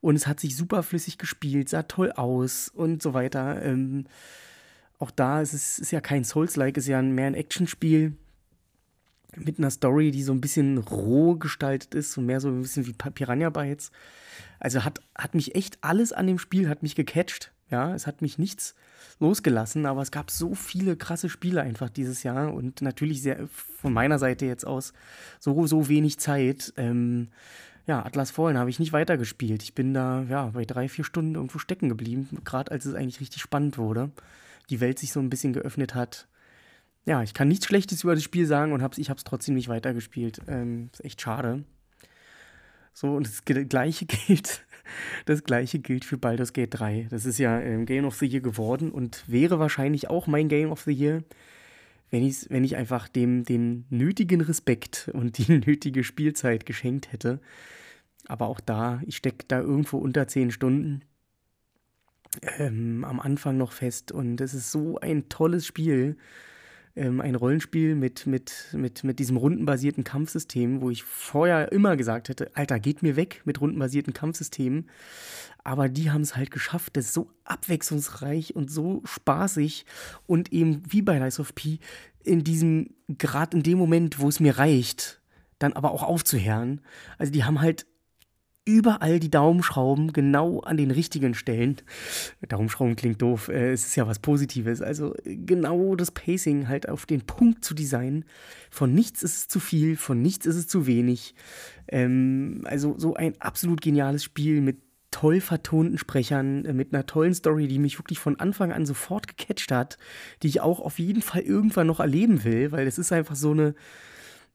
und 0.00 0.16
es 0.16 0.26
hat 0.26 0.40
sich 0.40 0.56
super 0.56 0.82
flüssig 0.82 1.18
gespielt, 1.18 1.68
sah 1.68 1.82
toll 1.82 2.12
aus 2.12 2.68
und 2.68 3.02
so 3.02 3.12
weiter. 3.12 3.62
Ähm, 3.62 4.06
auch 4.98 5.10
da 5.10 5.40
ist 5.40 5.52
es 5.52 5.78
ist 5.78 5.90
ja 5.90 6.00
kein 6.00 6.24
Souls-like, 6.24 6.76
ist 6.76 6.88
ja 6.88 7.00
mehr 7.00 7.26
ein 7.26 7.34
Actionspiel 7.34 8.16
mit 9.36 9.58
einer 9.58 9.70
Story, 9.70 10.10
die 10.10 10.22
so 10.22 10.32
ein 10.32 10.40
bisschen 10.40 10.78
roh 10.78 11.36
gestaltet 11.36 11.94
ist 11.94 12.16
und 12.18 12.26
mehr 12.26 12.40
so 12.40 12.48
ein 12.48 12.62
bisschen 12.62 12.86
wie 12.86 12.92
Piranha 12.92 13.50
Bytes. 13.50 13.90
Also 14.58 14.84
hat, 14.84 15.00
hat 15.14 15.34
mich 15.34 15.54
echt 15.54 15.78
alles 15.82 16.12
an 16.12 16.26
dem 16.26 16.38
Spiel, 16.38 16.68
hat 16.68 16.82
mich 16.82 16.94
gecatcht. 16.94 17.52
Ja, 17.70 17.94
es 17.94 18.06
hat 18.06 18.22
mich 18.22 18.38
nichts 18.38 18.74
losgelassen, 19.20 19.84
aber 19.84 20.00
es 20.00 20.10
gab 20.10 20.30
so 20.30 20.54
viele 20.54 20.96
krasse 20.96 21.28
Spiele 21.28 21.60
einfach 21.60 21.90
dieses 21.90 22.22
Jahr 22.22 22.54
und 22.54 22.80
natürlich 22.80 23.20
sehr 23.20 23.46
von 23.46 23.92
meiner 23.92 24.18
Seite 24.18 24.46
jetzt 24.46 24.66
aus 24.66 24.94
so, 25.38 25.66
so 25.66 25.88
wenig 25.88 26.18
Zeit. 26.18 26.72
Ähm, 26.78 27.28
ja, 27.86 28.04
Atlas 28.04 28.30
Fallen 28.30 28.56
habe 28.56 28.70
ich 28.70 28.78
nicht 28.78 28.94
weitergespielt. 28.94 29.62
Ich 29.62 29.74
bin 29.74 29.92
da 29.92 30.22
ja 30.30 30.46
bei 30.46 30.64
drei, 30.64 30.88
vier 30.88 31.04
Stunden 31.04 31.34
irgendwo 31.34 31.58
stecken 31.58 31.90
geblieben, 31.90 32.28
gerade 32.42 32.72
als 32.72 32.86
es 32.86 32.94
eigentlich 32.94 33.20
richtig 33.20 33.42
spannend 33.42 33.76
wurde 33.76 34.10
die 34.70 34.80
Welt 34.80 34.98
sich 34.98 35.12
so 35.12 35.20
ein 35.20 35.30
bisschen 35.30 35.52
geöffnet 35.52 35.94
hat. 35.94 36.28
Ja, 37.06 37.22
ich 37.22 37.32
kann 37.32 37.48
nichts 37.48 37.66
Schlechtes 37.66 38.04
über 38.04 38.14
das 38.14 38.22
Spiel 38.22 38.46
sagen 38.46 38.72
und 38.72 38.82
hab's, 38.82 38.98
ich 38.98 39.08
habe 39.08 39.18
es 39.18 39.24
trotzdem 39.24 39.54
nicht 39.54 39.68
weitergespielt. 39.68 40.42
Ähm, 40.46 40.90
ist 40.92 41.04
echt 41.04 41.22
schade. 41.22 41.64
So, 42.92 43.14
und 43.14 43.26
das 43.26 43.44
gleiche 43.44 44.06
gilt, 44.26 44.66
das 45.24 45.44
gleiche 45.44 45.78
gilt 45.78 46.04
für 46.04 46.18
Baldur's 46.18 46.52
Gate 46.52 46.78
3. 46.78 47.06
Das 47.10 47.24
ist 47.24 47.38
ja 47.38 47.60
ähm, 47.60 47.86
Game 47.86 48.04
of 48.04 48.16
the 48.16 48.26
Year 48.26 48.40
geworden 48.40 48.90
und 48.90 49.24
wäre 49.26 49.58
wahrscheinlich 49.58 50.10
auch 50.10 50.26
mein 50.26 50.48
Game 50.48 50.70
of 50.70 50.82
the 50.82 50.92
Year, 50.92 51.22
wenn, 52.10 52.24
ich's, 52.24 52.50
wenn 52.50 52.64
ich 52.64 52.76
einfach 52.76 53.08
dem 53.08 53.44
den 53.44 53.86
nötigen 53.88 54.40
Respekt 54.40 55.10
und 55.12 55.38
die 55.38 55.52
nötige 55.66 56.04
Spielzeit 56.04 56.66
geschenkt 56.66 57.12
hätte. 57.12 57.40
Aber 58.26 58.48
auch 58.48 58.60
da, 58.60 59.00
ich 59.06 59.16
stecke 59.16 59.44
da 59.46 59.60
irgendwo 59.60 59.98
unter 59.98 60.26
10 60.28 60.50
Stunden 60.50 61.02
ähm, 62.58 63.04
am 63.04 63.20
Anfang 63.20 63.56
noch 63.56 63.72
fest. 63.72 64.12
Und 64.12 64.40
es 64.40 64.54
ist 64.54 64.70
so 64.70 64.98
ein 64.98 65.28
tolles 65.28 65.66
Spiel. 65.66 66.16
Ähm, 66.98 67.20
ein 67.20 67.36
Rollenspiel 67.36 67.94
mit, 67.94 68.26
mit, 68.26 68.70
mit, 68.72 69.04
mit 69.04 69.18
diesem 69.20 69.36
rundenbasierten 69.36 70.02
Kampfsystem, 70.02 70.80
wo 70.80 70.90
ich 70.90 71.04
vorher 71.04 71.70
immer 71.70 71.96
gesagt 71.96 72.28
hätte, 72.28 72.50
Alter, 72.54 72.80
geht 72.80 73.02
mir 73.02 73.14
weg 73.14 73.42
mit 73.44 73.60
rundenbasierten 73.60 74.12
Kampfsystemen. 74.12 74.88
Aber 75.62 75.88
die 75.88 76.10
haben 76.10 76.22
es 76.22 76.34
halt 76.34 76.50
geschafft. 76.50 76.96
Das 76.96 77.06
ist 77.06 77.14
so 77.14 77.30
abwechslungsreich 77.44 78.56
und 78.56 78.70
so 78.70 79.02
spaßig. 79.04 79.86
Und 80.26 80.52
eben 80.52 80.82
wie 80.88 81.02
bei 81.02 81.18
Lies 81.18 81.38
of 81.38 81.54
P, 81.54 81.78
in 82.24 82.42
diesem, 82.42 82.94
gerade 83.06 83.56
in 83.56 83.62
dem 83.62 83.78
Moment, 83.78 84.18
wo 84.18 84.28
es 84.28 84.40
mir 84.40 84.58
reicht, 84.58 85.20
dann 85.58 85.74
aber 85.74 85.92
auch 85.92 86.02
aufzuhören. 86.02 86.80
Also 87.16 87.32
die 87.32 87.44
haben 87.44 87.60
halt 87.60 87.86
überall 88.68 89.18
die 89.18 89.30
Daumenschrauben 89.30 90.12
genau 90.12 90.60
an 90.60 90.76
den 90.76 90.90
richtigen 90.90 91.34
Stellen. 91.34 91.76
Daumenschrauben 92.46 92.96
klingt 92.96 93.22
doof, 93.22 93.48
äh, 93.48 93.72
es 93.72 93.86
ist 93.86 93.96
ja 93.96 94.06
was 94.06 94.18
Positives. 94.18 94.82
Also 94.82 95.14
genau 95.24 95.96
das 95.96 96.10
Pacing 96.10 96.68
halt 96.68 96.88
auf 96.88 97.06
den 97.06 97.22
Punkt 97.22 97.64
zu 97.64 97.74
designen. 97.74 98.26
Von 98.70 98.94
nichts 98.94 99.22
ist 99.22 99.36
es 99.36 99.48
zu 99.48 99.58
viel, 99.58 99.96
von 99.96 100.20
nichts 100.20 100.44
ist 100.44 100.56
es 100.56 100.68
zu 100.68 100.86
wenig. 100.86 101.34
Ähm, 101.88 102.60
also 102.64 102.94
so 102.98 103.14
ein 103.14 103.40
absolut 103.40 103.80
geniales 103.80 104.22
Spiel 104.22 104.60
mit 104.60 104.76
toll 105.10 105.40
vertonten 105.40 105.96
Sprechern, 105.96 106.66
äh, 106.66 106.74
mit 106.74 106.92
einer 106.92 107.06
tollen 107.06 107.32
Story, 107.32 107.68
die 107.68 107.78
mich 107.78 107.98
wirklich 107.98 108.18
von 108.18 108.38
Anfang 108.38 108.72
an 108.72 108.84
sofort 108.84 109.26
gecatcht 109.26 109.72
hat, 109.72 109.96
die 110.42 110.48
ich 110.48 110.60
auch 110.60 110.80
auf 110.80 110.98
jeden 110.98 111.22
Fall 111.22 111.40
irgendwann 111.40 111.86
noch 111.86 112.00
erleben 112.00 112.44
will, 112.44 112.70
weil 112.72 112.86
es 112.86 112.98
ist 112.98 113.12
einfach 113.12 113.34
so 113.34 113.52
eine 113.52 113.74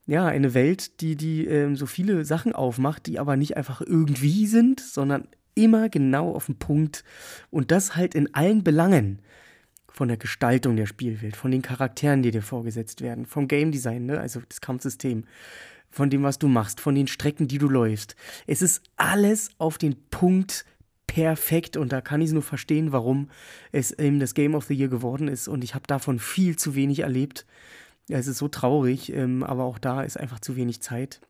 ja, 0.06 0.26
eine 0.26 0.54
Welt, 0.54 1.00
die, 1.00 1.16
die 1.16 1.46
ähm, 1.46 1.76
so 1.76 1.86
viele 1.86 2.24
Sachen 2.24 2.52
aufmacht, 2.52 3.06
die 3.06 3.18
aber 3.18 3.36
nicht 3.36 3.56
einfach 3.56 3.80
irgendwie 3.80 4.46
sind, 4.46 4.80
sondern 4.80 5.28
immer 5.54 5.88
genau 5.88 6.34
auf 6.34 6.46
den 6.46 6.58
Punkt. 6.58 7.04
Und 7.50 7.70
das 7.70 7.96
halt 7.96 8.14
in 8.14 8.34
allen 8.34 8.64
Belangen. 8.64 9.20
Von 9.88 10.08
der 10.08 10.16
Gestaltung 10.16 10.74
der 10.74 10.86
Spielwelt, 10.86 11.36
von 11.36 11.52
den 11.52 11.62
Charakteren, 11.62 12.20
die 12.24 12.32
dir 12.32 12.42
vorgesetzt 12.42 13.00
werden, 13.00 13.26
vom 13.26 13.46
Game 13.46 13.70
Design, 13.70 14.06
ne? 14.06 14.18
also 14.18 14.40
das 14.48 14.60
Kampfsystem, 14.60 15.22
von 15.88 16.10
dem, 16.10 16.24
was 16.24 16.40
du 16.40 16.48
machst, 16.48 16.80
von 16.80 16.96
den 16.96 17.06
Strecken, 17.06 17.46
die 17.46 17.58
du 17.58 17.68
läufst. 17.68 18.16
Es 18.48 18.60
ist 18.60 18.82
alles 18.96 19.50
auf 19.58 19.78
den 19.78 19.94
Punkt 20.10 20.64
perfekt 21.06 21.76
und 21.76 21.92
da 21.92 22.00
kann 22.00 22.20
ich 22.20 22.26
es 22.26 22.32
nur 22.32 22.42
verstehen, 22.42 22.90
warum 22.90 23.30
es 23.70 23.92
eben 23.92 24.18
das 24.18 24.34
Game 24.34 24.56
of 24.56 24.64
the 24.64 24.74
Year 24.74 24.88
geworden 24.88 25.28
ist 25.28 25.46
und 25.46 25.62
ich 25.62 25.76
habe 25.76 25.86
davon 25.86 26.18
viel 26.18 26.56
zu 26.56 26.74
wenig 26.74 27.00
erlebt. 27.00 27.46
Ja, 28.08 28.18
es 28.18 28.26
ist 28.26 28.38
so 28.38 28.48
traurig, 28.48 29.12
ähm, 29.12 29.42
aber 29.42 29.64
auch 29.64 29.78
da 29.78 30.02
ist 30.02 30.18
einfach 30.18 30.40
zu 30.40 30.56
wenig 30.56 30.82
Zeit. 30.82 31.20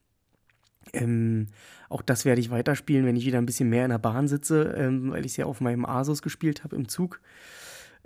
Ähm, 0.93 1.49
auch 1.89 2.03
das 2.03 2.25
werde 2.25 2.41
ich 2.41 2.51
weiterspielen, 2.51 3.07
wenn 3.07 3.17
ich 3.17 3.27
wieder 3.27 3.39
ein 3.39 3.47
bisschen 3.47 3.69
mehr 3.69 3.85
in 3.85 3.91
der 3.91 3.99
Bahn 3.99 4.29
sitze, 4.29 4.75
ähm, 4.77 5.13
weil 5.13 5.25
ich 5.25 5.33
es 5.33 5.37
ja 5.37 5.47
auf 5.47 5.61
meinem 5.61 5.87
Asus 5.87 6.23
gespielt 6.23 6.65
habe 6.65 6.77
im 6.77 6.89
Zug. 6.89 7.21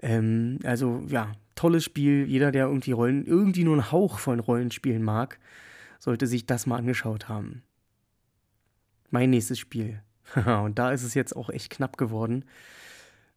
Ähm, 0.01 0.59
also 0.65 1.03
ja, 1.09 1.33
tolles 1.55 1.85
Spiel. 1.85 2.27
Jeder, 2.27 2.53
der 2.53 2.67
irgendwie 2.67 2.93
Rollen, 2.93 3.27
irgendwie 3.27 3.65
nur 3.65 3.75
einen 3.75 3.91
Hauch 3.91 4.19
von 4.19 4.39
Rollenspielen 4.39 5.03
mag, 5.03 5.39
sollte 5.99 6.27
sich 6.27 6.47
das 6.47 6.67
mal 6.67 6.77
angeschaut 6.77 7.29
haben. 7.29 7.63
Mein 9.11 9.31
nächstes 9.31 9.59
Spiel. 9.59 10.03
Und 10.35 10.79
da 10.79 10.93
ist 10.93 11.03
es 11.03 11.15
jetzt 11.15 11.35
auch 11.35 11.51
echt 11.51 11.71
knapp 11.71 11.97
geworden. 11.97 12.45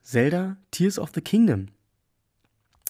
Zelda 0.04 0.58
Tears 0.72 1.00
of 1.00 1.12
the 1.14 1.22
Kingdom. 1.22 1.68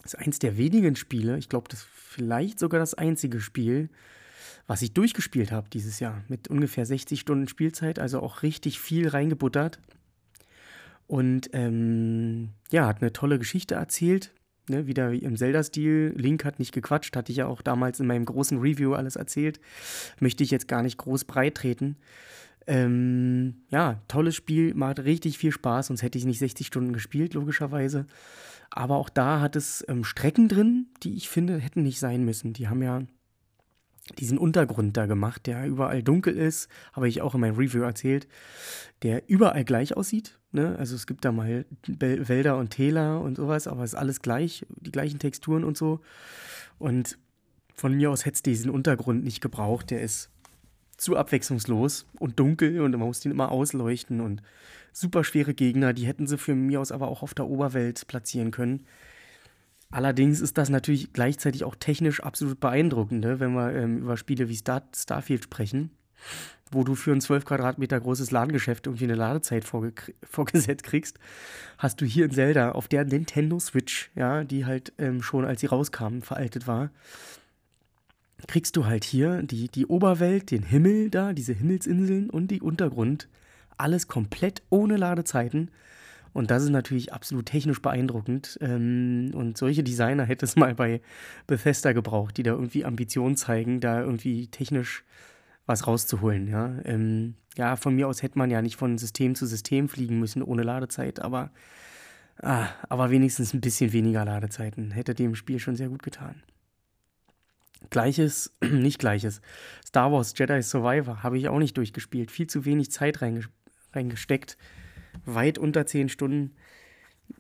Ist 0.04 0.18
eins 0.18 0.40
der 0.40 0.58
wenigen 0.58 0.96
Spiele, 0.96 1.38
ich 1.38 1.50
glaube, 1.50 1.70
das 1.70 1.82
ist 1.82 1.90
vielleicht 1.94 2.60
sogar 2.60 2.80
das 2.80 2.94
einzige 2.94 3.40
Spiel, 3.40 3.90
was 4.68 4.82
ich 4.82 4.94
durchgespielt 4.94 5.52
habe 5.52 5.70
dieses 5.70 6.00
Jahr. 6.00 6.24
Mit 6.28 6.48
ungefähr 6.48 6.86
60 6.86 7.20
Stunden 7.20 7.48
Spielzeit, 7.48 8.00
also 8.00 8.20
auch 8.22 8.44
richtig 8.44 8.80
viel 8.80 9.08
reingebuttert. 9.08 9.80
Und 11.08 11.50
ähm, 11.54 12.50
ja, 12.72 12.88
hat 12.88 13.02
eine 13.02 13.12
tolle 13.12 13.38
Geschichte 13.38 13.76
erzählt. 13.76 14.34
Ne, 14.70 14.88
wieder 14.88 15.12
wie 15.12 15.20
im 15.20 15.36
Zelda-Stil. 15.36 16.14
Link 16.16 16.46
hat 16.46 16.60
nicht 16.60 16.72
gequatscht, 16.72 17.16
hatte 17.16 17.32
ich 17.32 17.40
ja 17.40 17.48
auch 17.48 17.62
damals 17.62 18.00
in 18.00 18.08
meinem 18.08 18.26
großen 18.26 18.60
Review 18.60 18.94
alles 18.94 19.16
erzählt. 19.16 19.60
Möchte 20.20 20.44
ich 20.44 20.52
jetzt 20.52 20.68
gar 20.68 20.84
nicht 20.84 20.98
groß 20.98 21.26
breit 21.26 21.56
treten. 21.56 21.98
Ähm, 22.68 23.64
ja, 23.70 24.02
tolles 24.08 24.36
Spiel, 24.36 24.74
macht 24.76 25.00
richtig 25.00 25.38
viel 25.38 25.52
Spaß, 25.52 25.88
sonst 25.88 26.04
hätte 26.04 26.18
ich 26.18 26.26
nicht 26.26 26.40
60 26.40 26.68
Stunden 26.68 26.94
gespielt, 26.94 27.34
logischerweise. 27.34 28.06
Aber 28.72 28.96
auch 28.96 29.10
da 29.10 29.42
hat 29.42 29.56
es 29.56 29.86
ähm, 29.88 30.04
Strecken 30.04 30.48
drin, 30.48 30.88
die 31.04 31.16
ich 31.16 31.30
finde, 31.30 31.60
hätten 31.60 31.84
nicht 31.84 32.00
sein 32.00 32.24
müssen. 32.24 32.54
Die 32.54 32.70
haben 32.70 32.82
ja 32.82 33.04
diesen 34.18 34.38
Untergrund 34.38 34.98
da 34.98 35.06
gemacht, 35.06 35.46
der 35.46 35.66
überall 35.66 36.02
dunkel 36.04 36.36
ist, 36.36 36.70
habe 36.94 37.08
ich 37.08 37.22
auch 37.22 37.36
in 37.36 37.42
meinem 37.42 37.56
Review 37.56 37.82
erzählt, 37.84 38.28
der 39.04 39.30
überall 39.30 39.64
gleich 39.64 39.96
aussieht. 39.96 40.40
Ne? 40.52 40.76
Also 40.78 40.96
es 40.96 41.06
gibt 41.06 41.24
da 41.24 41.32
mal 41.32 41.66
Wälder 41.88 42.58
und 42.58 42.72
Täler 42.72 43.22
und 43.22 43.38
sowas, 43.38 43.68
aber 43.68 43.84
es 43.84 43.94
ist 43.94 44.00
alles 44.00 44.22
gleich, 44.22 44.66
die 44.70 44.92
gleichen 44.92 45.20
Texturen 45.20 45.64
und 45.64 45.78
so. 45.78 46.02
Und 46.80 47.18
von 47.76 47.94
mir 47.94 48.12
aus 48.12 48.26
hätte 48.26 48.36
es 48.36 48.44
diesen 48.44 48.72
Untergrund 48.72 49.24
nicht 49.24 49.42
gebraucht. 49.42 49.92
Der 49.92 50.02
ist 50.02 50.30
zu 51.02 51.18
abwechslungslos 51.18 52.06
und 52.20 52.40
dunkel 52.40 52.80
und 52.82 52.92
man 52.92 53.00
muss 53.02 53.22
den 53.22 53.32
immer 53.32 53.52
ausleuchten 53.52 54.22
und 54.22 54.44
super 54.94 55.24
schwere 55.24 55.56
Gegner, 55.56 55.94
die 55.94 56.06
hätten 56.06 56.28
sie 56.28 56.38
für 56.38 56.54
mich 56.54 56.78
aus 56.78 56.92
aber 56.92 57.08
auch 57.08 57.24
auf 57.24 57.34
der 57.34 57.48
Oberwelt 57.48 58.06
platzieren 58.08 58.52
können. 58.52 58.86
Allerdings 59.90 60.40
ist 60.42 60.60
das 60.60 60.70
natürlich 60.70 61.12
gleichzeitig 61.12 61.64
auch 61.64 61.76
technisch 61.76 62.22
absolut 62.22 62.60
beeindruckend, 62.60 63.22
ne? 63.22 63.40
wenn 63.40 63.54
wir 63.54 63.74
ähm, 63.74 63.98
über 63.98 64.16
Spiele 64.16 64.48
wie 64.48 64.56
Star 64.56 64.84
Starfield 64.96 65.44
sprechen. 65.44 65.90
wo 66.74 66.86
du 66.86 66.96
für 66.96 67.12
ein 67.12 67.20
12 67.20 67.44
Quadratmeter 67.46 68.00
großes 68.00 68.32
Ladengeschäft 68.32 68.86
irgendwie 68.86 69.04
eine 69.04 69.16
Ladezeit 69.16 69.66
vorge 69.66 69.94
vorgesetzt 70.24 70.84
kriegst, 70.84 71.20
hast 71.80 72.00
du 72.00 72.06
hier 72.06 72.26
in 72.26 72.32
Zelda 72.32 72.72
auf 72.72 72.88
der 72.88 73.04
Nintendo 73.04 73.60
Switch, 73.60 74.12
ja, 74.16 74.44
die 74.44 74.66
halt 74.66 74.94
ähm, 74.98 75.22
schon 75.22 75.46
als 75.46 75.62
sie 75.62 75.68
rauskam, 75.68 76.22
veraltet 76.22 76.68
war, 76.68 76.92
kriegst 78.48 78.76
du 78.78 78.86
halt 78.86 79.04
hier 79.04 79.44
die, 79.44 79.70
die 79.70 79.86
Oberwelt, 79.86 80.52
den 80.52 80.64
Himmel 80.64 81.10
da, 81.10 81.34
diese 81.34 81.54
Himmelsinseln 81.54 82.30
und 82.30 82.50
die 82.50 82.62
Untergrund, 82.62 83.28
alles 83.78 84.08
komplett 84.08 84.62
ohne 84.70 84.98
Ladezeiten. 84.98 85.72
Und 86.34 86.50
das 86.50 86.64
ist 86.64 86.70
natürlich 86.70 87.12
absolut 87.14 87.46
technisch 87.46 87.82
beeindruckend. 87.82 88.58
Ähm, 88.62 89.32
und 89.34 89.58
solche 89.58 89.84
Designer 89.84 90.24
hätte 90.24 90.46
es 90.46 90.56
mal 90.56 90.76
bei 90.76 91.02
Bethesda 91.48 91.92
gebraucht, 91.92 92.38
die 92.38 92.44
da 92.44 92.52
irgendwie 92.52 92.86
Ambitionen 92.86 93.36
zeigen, 93.36 93.82
da 93.82 94.02
irgendwie 94.02 94.48
technisch 94.48 95.04
was 95.66 95.88
rauszuholen. 95.88 96.48
Ja? 96.48 96.76
Ähm, 96.86 97.36
ja, 97.58 97.76
von 97.76 97.96
mir 97.96 98.08
aus 98.08 98.24
hätte 98.24 98.38
man 98.38 98.50
ja 98.50 98.62
nicht 98.62 98.78
von 98.78 98.98
System 98.98 99.36
zu 99.36 99.46
System 99.46 99.90
fliegen 99.90 100.20
müssen 100.20 100.42
ohne 100.42 100.64
Ladezeit, 100.64 101.20
aber, 101.20 101.52
ah, 102.42 102.68
aber 102.88 103.12
wenigstens 103.12 103.54
ein 103.54 103.62
bisschen 103.62 103.92
weniger 103.92 104.24
Ladezeiten 104.24 104.92
hätte 104.92 105.14
dem 105.14 105.36
Spiel 105.36 105.60
schon 105.60 105.76
sehr 105.76 105.90
gut 105.90 106.04
getan. 106.04 106.44
Gleiches, 107.90 108.56
nicht 108.62 109.00
gleiches. 109.00 109.42
Star 109.86 110.12
Wars 110.12 110.34
Jedi 110.38 110.62
Survivor 110.62 111.24
habe 111.24 111.38
ich 111.38 111.50
auch 111.50 111.60
nicht 111.60 111.78
durchgespielt. 111.78 112.32
Viel 112.32 112.48
zu 112.48 112.66
wenig 112.66 112.92
Zeit 112.92 113.20
reingesteckt. 113.94 114.58
Weit 115.26 115.58
unter 115.58 115.86
10 115.86 116.10
Stunden. 116.10 116.56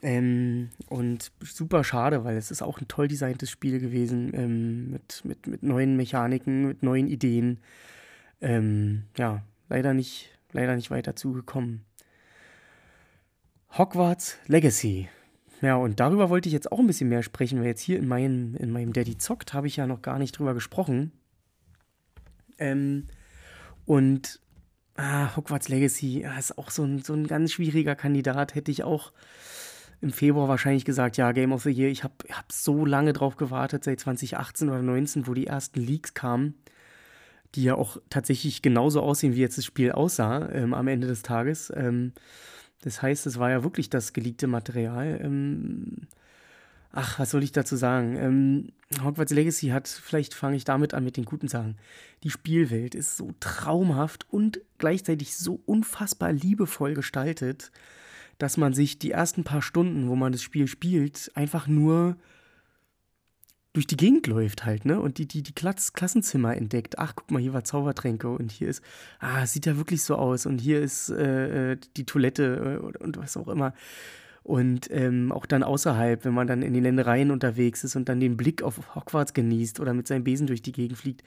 Ähm, 0.01 0.69
und 0.87 1.31
super 1.41 1.83
schade, 1.83 2.23
weil 2.23 2.37
es 2.37 2.49
ist 2.49 2.61
auch 2.61 2.79
ein 2.79 2.87
toll 2.87 3.07
designtes 3.07 3.49
Spiel 3.49 3.79
gewesen. 3.79 4.31
Ähm, 4.33 4.91
mit, 4.91 5.21
mit, 5.23 5.47
mit 5.47 5.63
neuen 5.63 5.95
Mechaniken, 5.97 6.67
mit 6.67 6.83
neuen 6.83 7.07
Ideen 7.07 7.59
ähm, 8.41 9.03
ja, 9.17 9.43
leider 9.69 9.93
nicht, 9.93 10.29
leider 10.51 10.75
nicht 10.75 10.91
weiter 10.91 11.15
zugekommen. 11.15 11.85
Hogwarts 13.77 14.37
Legacy. 14.47 15.09
Ja, 15.61 15.75
und 15.75 15.99
darüber 15.99 16.29
wollte 16.29 16.49
ich 16.49 16.53
jetzt 16.53 16.71
auch 16.71 16.79
ein 16.79 16.87
bisschen 16.87 17.09
mehr 17.09 17.23
sprechen, 17.23 17.59
weil 17.59 17.67
jetzt 17.67 17.81
hier 17.81 17.99
in 17.99 18.07
meinem, 18.07 18.55
in 18.55 18.71
meinem 18.71 18.93
Daddy 18.93 19.17
Zockt 19.17 19.53
habe 19.53 19.67
ich 19.67 19.75
ja 19.75 19.85
noch 19.85 20.01
gar 20.01 20.17
nicht 20.17 20.37
drüber 20.37 20.53
gesprochen. 20.53 21.11
Ähm, 22.57 23.07
und 23.85 24.39
ah, 24.95 25.35
Hogwarts 25.35 25.69
Legacy 25.69 26.21
ja, 26.21 26.37
ist 26.37 26.57
auch 26.57 26.71
so 26.71 26.83
ein, 26.83 27.03
so 27.03 27.13
ein 27.13 27.27
ganz 27.27 27.51
schwieriger 27.51 27.95
Kandidat. 27.95 28.55
Hätte 28.55 28.71
ich 28.71 28.83
auch 28.83 29.13
im 30.01 30.11
Februar 30.11 30.47
wahrscheinlich 30.47 30.83
gesagt, 30.83 31.17
ja, 31.17 31.31
Game 31.31 31.51
of 31.51 31.61
the 31.63 31.69
Year. 31.69 31.89
Ich 31.89 32.03
habe 32.03 32.15
hab 32.31 32.51
so 32.51 32.85
lange 32.85 33.13
drauf 33.13 33.37
gewartet, 33.37 33.83
seit 33.83 33.99
2018 33.99 34.67
oder 34.67 34.79
2019, 34.79 35.27
wo 35.27 35.35
die 35.35 35.47
ersten 35.47 35.79
Leaks 35.79 36.15
kamen 36.15 36.55
die 37.55 37.63
ja 37.63 37.75
auch 37.75 37.97
tatsächlich 38.09 38.61
genauso 38.61 39.01
aussehen, 39.01 39.35
wie 39.35 39.41
jetzt 39.41 39.57
das 39.57 39.65
Spiel 39.65 39.91
aussah 39.91 40.49
ähm, 40.51 40.73
am 40.73 40.87
Ende 40.87 41.07
des 41.07 41.21
Tages. 41.21 41.71
Ähm, 41.75 42.13
das 42.81 43.01
heißt, 43.01 43.27
es 43.27 43.39
war 43.39 43.49
ja 43.49 43.63
wirklich 43.63 43.89
das 43.89 44.13
geleakte 44.13 44.47
Material. 44.47 45.19
Ähm, 45.23 46.07
ach, 46.91 47.19
was 47.19 47.31
soll 47.31 47.43
ich 47.43 47.51
dazu 47.51 47.75
sagen? 47.75 48.15
Ähm, 48.17 48.71
Hogwarts 49.03 49.31
Legacy 49.31 49.67
hat, 49.67 49.87
vielleicht 49.87 50.33
fange 50.33 50.57
ich 50.57 50.63
damit 50.63 50.93
an 50.93 51.03
mit 51.03 51.17
den 51.17 51.25
guten 51.25 51.47
Sachen. 51.47 51.77
Die 52.23 52.29
Spielwelt 52.29 52.95
ist 52.95 53.17
so 53.17 53.33
traumhaft 53.39 54.25
und 54.29 54.61
gleichzeitig 54.77 55.37
so 55.37 55.61
unfassbar 55.65 56.33
liebevoll 56.33 56.93
gestaltet, 56.93 57.71
dass 58.37 58.57
man 58.57 58.73
sich 58.73 58.99
die 58.99 59.11
ersten 59.11 59.43
paar 59.43 59.61
Stunden, 59.61 60.09
wo 60.09 60.15
man 60.15 60.31
das 60.31 60.41
Spiel 60.41 60.67
spielt, 60.67 61.31
einfach 61.35 61.67
nur 61.67 62.17
durch 63.73 63.87
die 63.87 63.97
Gegend 63.97 64.27
läuft 64.27 64.65
halt, 64.65 64.85
ne? 64.85 64.99
Und 64.99 65.17
die, 65.17 65.27
die, 65.27 65.43
die 65.43 65.53
Klass 65.53 65.93
Klassenzimmer 65.93 66.55
entdeckt. 66.55 66.99
Ach, 66.99 67.13
guck 67.15 67.31
mal, 67.31 67.41
hier 67.41 67.53
war 67.53 67.63
Zaubertränke 67.63 68.29
und 68.29 68.51
hier 68.51 68.67
ist, 68.67 68.83
ah, 69.19 69.45
sieht 69.45 69.65
ja 69.65 69.77
wirklich 69.77 70.03
so 70.03 70.15
aus 70.15 70.45
und 70.45 70.59
hier 70.59 70.81
ist 70.81 71.09
äh, 71.09 71.71
äh 71.71 71.77
die 71.95 72.05
Toilette 72.05 72.79
äh, 72.81 72.85
und, 72.85 72.97
und 72.97 73.17
was 73.17 73.37
auch 73.37 73.47
immer. 73.47 73.73
Und 74.43 74.89
ähm, 74.91 75.31
auch 75.31 75.45
dann 75.45 75.63
außerhalb, 75.63 76.25
wenn 76.25 76.33
man 76.33 76.47
dann 76.47 76.63
in 76.63 76.73
den 76.73 76.83
Ländereien 76.83 77.31
unterwegs 77.31 77.83
ist 77.83 77.95
und 77.95 78.09
dann 78.09 78.19
den 78.19 78.37
Blick 78.37 78.63
auf 78.63 78.95
Hogwarts 78.95 79.33
genießt 79.33 79.79
oder 79.79 79.93
mit 79.93 80.07
seinem 80.07 80.23
Besen 80.23 80.47
durch 80.47 80.63
die 80.63 80.71
Gegend 80.71 80.97
fliegt 80.97 81.23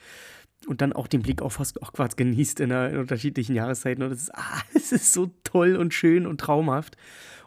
und 0.67 0.81
dann 0.81 0.93
auch 0.93 1.07
den 1.07 1.21
Blick 1.21 1.41
auf 1.41 1.59
Hogwarts 1.59 2.15
genießt 2.15 2.59
in, 2.59 2.71
in 2.71 2.97
unterschiedlichen 2.97 3.55
Jahreszeiten. 3.55 4.03
Und 4.03 4.11
es 4.11 4.23
ist, 4.23 4.31
ah, 4.35 4.61
es 4.73 4.91
ist 4.91 5.13
so 5.13 5.31
toll 5.43 5.75
und 5.75 5.93
schön 5.93 6.27
und 6.27 6.39
traumhaft. 6.39 6.97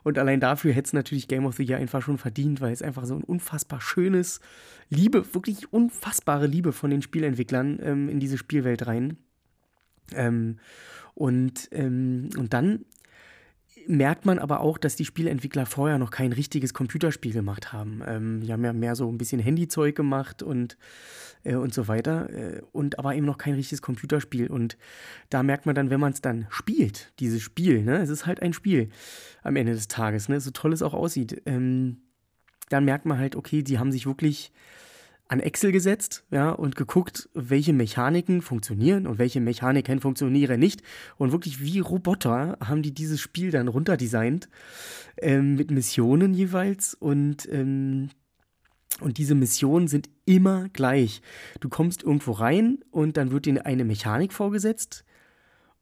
Und 0.03 0.19
allein 0.19 0.41
dafür 0.41 0.73
hätte 0.73 0.87
es 0.87 0.93
natürlich 0.93 1.29
Game 1.29 1.47
of 1.47 1.57
the 1.57 1.65
Year 1.65 1.79
einfach 1.79 2.03
schon 2.03 2.19
verdient, 2.19 2.61
weil 2.61 2.73
es 2.73 2.83
einfach 2.83 3.05
so 3.05 3.15
ein 3.15 3.25
unfassbar 3.25 3.81
schönes, 3.81 4.41
Liebe, 4.91 5.35
wirklich 5.35 5.73
unfassbare 5.73 6.47
Liebe 6.47 6.73
von 6.73 6.91
den 6.91 7.03
Spielentwicklern 7.03 7.79
ähm, 7.83 8.09
in 8.09 8.21
diese 8.21 8.39
Spielwelt 8.39 8.87
rein. 8.87 9.19
Ähm, 10.15 10.59
und, 11.15 11.69
ähm, 11.73 12.31
und 12.39 12.53
dann 12.55 12.85
merkt 13.89 14.27
man 14.27 14.39
aber 14.39 14.61
auch, 14.61 14.79
dass 14.79 14.97
die 14.97 15.05
Spieleentwickler 15.05 15.67
vorher 15.67 15.99
noch 15.99 16.11
kein 16.11 16.33
richtiges 16.33 16.75
Computerspiel 16.75 17.33
gemacht 17.33 17.73
haben. 17.73 18.03
Ähm, 18.07 18.41
die 18.43 18.53
haben 18.53 18.65
ja 18.65 18.73
mehr 18.73 18.95
so 18.95 19.11
ein 19.11 19.19
bisschen 19.19 19.41
Handyzeug 19.41 19.97
gemacht 19.97 20.43
und, 20.43 20.77
äh, 21.45 21.55
und 21.55 21.73
so 21.73 21.89
weiter. 21.89 22.29
Äh, 22.31 22.63
und 22.73 22.99
aber 22.99 23.15
eben 23.15 23.25
noch 23.25 23.39
kein 23.39 23.55
richtiges 23.55 23.81
Computerspiel. 23.81 24.49
Und 24.49 24.77
da 25.31 25.43
merkt 25.43 25.65
man 25.65 25.75
dann, 25.75 25.91
wenn 25.91 26.01
man 26.01 26.13
es 26.13 26.21
dann 26.21 26.47
spielt, 26.51 27.13
dieses 27.19 27.43
Spiel, 27.43 27.83
ne, 27.83 27.99
es 27.99 28.11
ist 28.11 28.27
halt 28.27 28.43
ein 28.43 28.53
Spiel 28.53 28.91
am 29.43 29.57
Ende 29.57 29.73
des 29.73 29.89
Tages, 29.89 30.29
ne, 30.29 30.41
so 30.41 30.51
toll 30.51 30.73
es 30.73 30.83
auch 30.83 30.95
aussieht, 30.95 31.43
ähm, 31.47 32.03
dann 32.69 32.85
merkt 32.85 33.07
man 33.07 33.19
halt, 33.19 33.37
okay, 33.37 33.63
die 33.63 33.79
haben 33.79 33.93
sich 33.93 34.07
wirklich 34.07 34.53
an 35.29 35.41
Excel 35.41 35.73
gesetzt, 35.73 36.25
ja, 36.31 36.51
und 36.51 36.75
geguckt, 36.75 37.29
welche 37.35 37.75
Mechaniken 37.75 38.41
funktionieren 38.41 39.07
und 39.07 39.19
welche 39.19 39.41
Mechaniken 39.41 40.01
funktionieren 40.01 40.59
nicht. 40.59 40.83
Und 41.19 41.33
wirklich 41.33 41.61
wie 41.63 41.81
Roboter 41.81 42.57
haben 42.65 42.83
die 42.83 42.95
dieses 42.95 43.21
Spiel 43.21 43.51
dann 43.51 43.69
runterdesignt, 43.69 44.49
ähm, 45.19 45.55
mit 45.55 45.71
Missionen 45.71 46.33
jeweils. 46.33 46.95
Und, 46.95 47.47
ähm, 47.53 48.09
und 49.01 49.19
diese 49.19 49.35
Missionen 49.35 49.87
sind 49.87 50.09
immer 50.25 50.71
gleich. 50.71 51.21
Du 51.61 51.69
kommst 51.69 52.03
irgendwo 52.03 52.33
rein 52.33 52.79
und 52.91 53.19
dann 53.19 53.31
wird 53.31 53.45
dir 53.45 53.67
eine 53.67 53.85
Mechanik 53.85 54.33
vorgesetzt, 54.33 55.05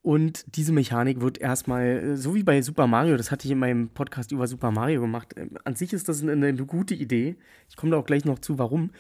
und 0.07 0.45
diese 0.55 0.71
Mechanik 0.71 1.21
wird 1.21 1.39
erstmal, 1.39 1.85
äh, 1.85 2.17
so 2.17 2.37
wie 2.37 2.45
bei 2.45 2.63
Super 2.63 2.87
Mario, 2.87 3.17
das 3.17 3.33
hatte 3.33 3.49
ich 3.49 3.51
in 3.51 3.59
meinem 3.59 3.89
Podcast 3.89 4.31
über 4.31 4.47
Super 4.47 4.71
Mario 4.71 5.01
gemacht. 5.01 5.35
Ähm, 5.37 5.59
an 5.65 5.75
sich 5.75 5.93
ist 5.93 6.09
das 6.09 6.23
eine, 6.23 6.31
eine 6.31 6.65
gute 6.65 6.95
Idee. 6.95 7.35
Ich 7.69 7.75
komme 7.75 7.91
da 7.91 7.99
auch 7.99 8.07
gleich 8.07 8.25
noch 8.25 8.39
zu, 8.39 8.57
warum. 8.57 8.91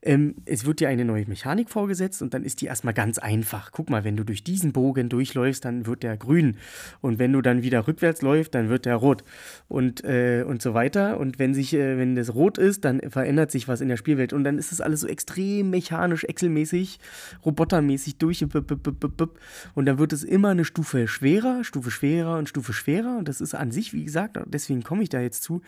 Ähm, 0.00 0.36
es 0.44 0.64
wird 0.64 0.78
dir 0.78 0.88
eine 0.88 1.04
neue 1.04 1.26
Mechanik 1.26 1.70
vorgesetzt 1.70 2.22
und 2.22 2.32
dann 2.32 2.44
ist 2.44 2.60
die 2.60 2.66
erstmal 2.66 2.94
ganz 2.94 3.18
einfach. 3.18 3.72
Guck 3.72 3.90
mal, 3.90 4.04
wenn 4.04 4.16
du 4.16 4.24
durch 4.24 4.44
diesen 4.44 4.72
Bogen 4.72 5.08
durchläufst, 5.08 5.64
dann 5.64 5.86
wird 5.86 6.04
der 6.04 6.16
grün. 6.16 6.56
Und 7.00 7.18
wenn 7.18 7.32
du 7.32 7.42
dann 7.42 7.62
wieder 7.62 7.88
rückwärts 7.88 8.22
läufst, 8.22 8.54
dann 8.54 8.68
wird 8.68 8.86
der 8.86 8.94
rot. 8.96 9.24
Und, 9.66 10.04
äh, 10.04 10.44
und 10.46 10.62
so 10.62 10.72
weiter. 10.72 11.18
Und 11.18 11.38
wenn 11.40 11.52
sich, 11.52 11.74
äh, 11.74 11.98
wenn 11.98 12.14
das 12.14 12.34
rot 12.34 12.58
ist, 12.58 12.84
dann 12.84 13.00
verändert 13.10 13.50
sich 13.50 13.66
was 13.66 13.80
in 13.80 13.88
der 13.88 13.96
Spielwelt. 13.96 14.32
Und 14.32 14.44
dann 14.44 14.56
ist 14.56 14.70
es 14.70 14.80
alles 14.80 15.00
so 15.00 15.08
extrem 15.08 15.70
mechanisch, 15.70 16.24
Excel-mäßig, 16.24 17.00
robotermäßig 17.44 18.18
durch. 18.18 18.42
Und 18.42 19.86
dann 19.86 19.98
wird 19.98 20.12
es 20.12 20.22
immer 20.22 20.47
eine 20.50 20.64
Stufe 20.64 21.08
schwerer, 21.08 21.64
Stufe 21.64 21.90
schwerer 21.90 22.38
und 22.38 22.48
Stufe 22.48 22.72
schwerer. 22.72 23.18
Und 23.18 23.28
das 23.28 23.40
ist 23.40 23.54
an 23.54 23.70
sich, 23.70 23.92
wie 23.92 24.04
gesagt, 24.04 24.38
deswegen 24.46 24.82
komme 24.82 25.02
ich 25.02 25.08
da 25.08 25.20
jetzt 25.20 25.42
zu, 25.42 25.62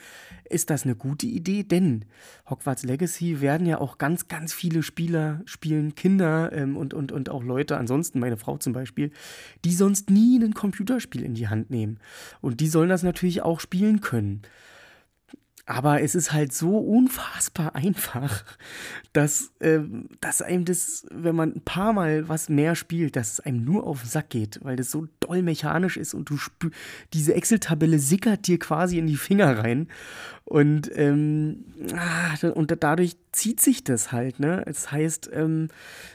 ist 0.49 0.71
das 0.71 0.85
eine 0.85 0.95
gute 0.95 1.27
Idee, 1.27 1.63
denn 1.63 2.05
Hogwarts 2.49 2.83
Legacy 2.83 3.41
werden 3.41 3.67
ja 3.67 3.79
auch 3.79 3.99
ganz 3.99 4.11
ganz, 4.11 4.27
ganz 4.27 4.53
viele 4.53 4.83
Spieler 4.83 5.41
spielen, 5.45 5.95
Kinder 5.95 6.51
ähm, 6.53 6.77
und, 6.77 6.95
und, 6.95 7.13
und 7.13 7.29
auch 7.29 7.45
Leute, 7.45 7.77
ansonsten 7.77 8.19
meine 8.19 8.37
Frau 8.37 8.59
zum 8.59 8.73
Beispiel, 8.73 9.13
die 9.65 9.73
sonst 9.73 10.11
nie 10.11 10.43
ein 10.43 10.53
Computerspiel 10.53 11.23
in 11.23 11.35
die 11.35 11.47
Hand 11.47 11.71
nehmen. 11.71 12.01
Und 12.41 12.59
die 12.59 12.67
sollen 12.67 12.89
das 12.89 13.05
natürlich 13.05 13.43
auch 13.43 13.61
spielen 13.61 14.01
können. 14.01 14.43
Aber 15.71 16.03
es 16.03 16.17
ist 16.17 16.33
halt 16.33 16.53
so 16.53 16.79
unfassbar 16.79 17.75
einfach, 17.77 18.45
dass, 19.13 19.53
äh, 19.61 19.79
dass 20.21 20.43
einem 20.43 20.65
das, 20.65 21.07
wenn 21.13 21.37
man 21.37 21.53
ein 21.53 21.61
paar 21.61 21.93
Mal 21.93 22.29
was 22.29 22.49
mehr 22.49 22.75
spielt, 22.75 23.15
dass 23.15 23.35
es 23.35 23.41
einem 23.41 23.65
nur 23.65 23.87
auf 23.87 24.01
den 24.03 24.09
Sack 24.09 24.31
geht, 24.31 24.59
weil 24.65 24.75
das 24.75 24.91
so 24.91 25.07
doll 25.21 25.43
mechanisch 25.43 25.97
ist 25.97 26.13
und 26.13 26.29
du 26.29 26.39
spür, 26.39 26.73
diese 27.13 27.35
Excel-Tabelle 27.35 28.01
sickert 28.01 28.49
dir 28.49 28.59
quasi 28.59 28.99
in 28.99 29.07
die 29.07 29.17
Finger 29.17 29.59
rein. 29.59 29.87
Und, 30.45 30.91
ähm, 30.97 31.65
ah, 31.95 32.49
und 32.49 32.75
dadurch 32.81 33.17
zieht 33.31 33.61
sich 33.61 33.85
das 33.85 34.11
halt, 34.11 34.41
ne? 34.41 34.65
Das 34.67 34.91
heißt, 34.91 35.31
ähm, 35.33 35.69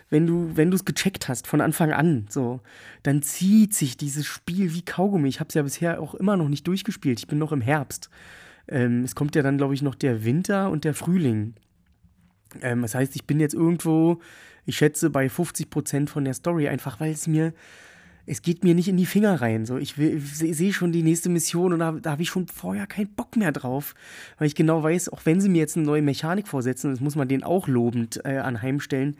wenn 0.09 0.27
du, 0.27 0.51
wenn 0.55 0.69
du 0.69 0.75
es 0.75 0.83
gecheckt 0.83 1.29
hast 1.29 1.47
von 1.47 1.61
Anfang 1.61 1.93
an, 1.93 2.25
so, 2.29 2.59
dann 3.03 3.21
zieht 3.21 3.73
sich 3.73 3.95
dieses 3.95 4.25
Spiel 4.25 4.73
wie 4.73 4.81
Kaugummi. 4.81 5.29
Ich 5.29 5.39
habe 5.39 5.47
es 5.47 5.53
ja 5.53 5.61
bisher 5.61 6.01
auch 6.01 6.13
immer 6.13 6.35
noch 6.35 6.49
nicht 6.49 6.67
durchgespielt. 6.67 7.19
Ich 7.19 7.27
bin 7.27 7.37
noch 7.37 7.53
im 7.53 7.61
Herbst. 7.61 8.09
Ähm, 8.67 9.03
es 9.03 9.15
kommt 9.15 9.35
ja 9.35 9.41
dann, 9.41 9.57
glaube 9.57 9.73
ich, 9.73 9.81
noch 9.81 9.95
der 9.95 10.23
Winter 10.23 10.69
und 10.69 10.83
der 10.83 10.93
Frühling. 10.93 11.53
Ähm, 12.61 12.81
das 12.81 12.95
heißt, 12.95 13.15
ich 13.15 13.25
bin 13.25 13.39
jetzt 13.39 13.53
irgendwo, 13.53 14.19
ich 14.65 14.77
schätze, 14.77 15.09
bei 15.09 15.29
50 15.29 15.69
Prozent 15.69 16.09
von 16.09 16.25
der 16.25 16.33
Story, 16.33 16.67
einfach 16.67 16.99
weil 16.99 17.11
es 17.11 17.27
mir, 17.27 17.53
es 18.27 18.41
geht 18.41 18.63
mir 18.63 18.73
nicht 18.73 18.87
in 18.87 18.97
die 18.97 19.05
Finger 19.05 19.39
rein. 19.39 19.65
So, 19.65 19.77
ich, 19.77 19.93
sehe 19.93 20.73
schon 20.73 20.91
die 20.91 21.03
nächste 21.03 21.29
Mission 21.29 21.73
und 21.73 21.79
da, 21.79 21.91
da 21.91 22.11
habe 22.11 22.23
ich 22.23 22.29
schon 22.29 22.47
vorher 22.47 22.87
keinen 22.87 23.13
Bock 23.13 23.37
mehr 23.37 23.51
drauf, 23.51 23.93
weil 24.37 24.47
ich 24.47 24.55
genau 24.55 24.81
weiß, 24.81 25.09
auch 25.09 25.21
wenn 25.25 25.39
sie 25.39 25.49
mir 25.49 25.59
jetzt 25.59 25.77
eine 25.77 25.85
neue 25.85 26.01
Mechanik 26.01 26.47
vorsetzen, 26.47 26.91
das 26.91 27.01
muss 27.01 27.15
man 27.15 27.27
denen 27.27 27.43
auch 27.43 27.67
lobend 27.67 28.21
äh, 28.25 28.37
anheimstellen, 28.37 29.15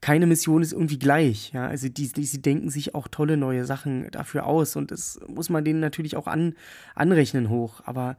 keine 0.00 0.26
Mission 0.26 0.62
ist 0.62 0.72
irgendwie 0.72 0.98
gleich. 0.98 1.52
Ja, 1.52 1.68
also 1.68 1.88
die, 1.88 2.08
die, 2.08 2.24
sie 2.24 2.42
denken 2.42 2.70
sich 2.70 2.94
auch 2.94 3.06
tolle 3.08 3.36
neue 3.36 3.64
Sachen 3.64 4.10
dafür 4.10 4.46
aus 4.46 4.74
und 4.74 4.90
das 4.90 5.20
muss 5.28 5.50
man 5.50 5.64
denen 5.64 5.80
natürlich 5.80 6.16
auch 6.16 6.26
an, 6.26 6.54
anrechnen 6.96 7.48
hoch. 7.48 7.82
Aber 7.84 8.16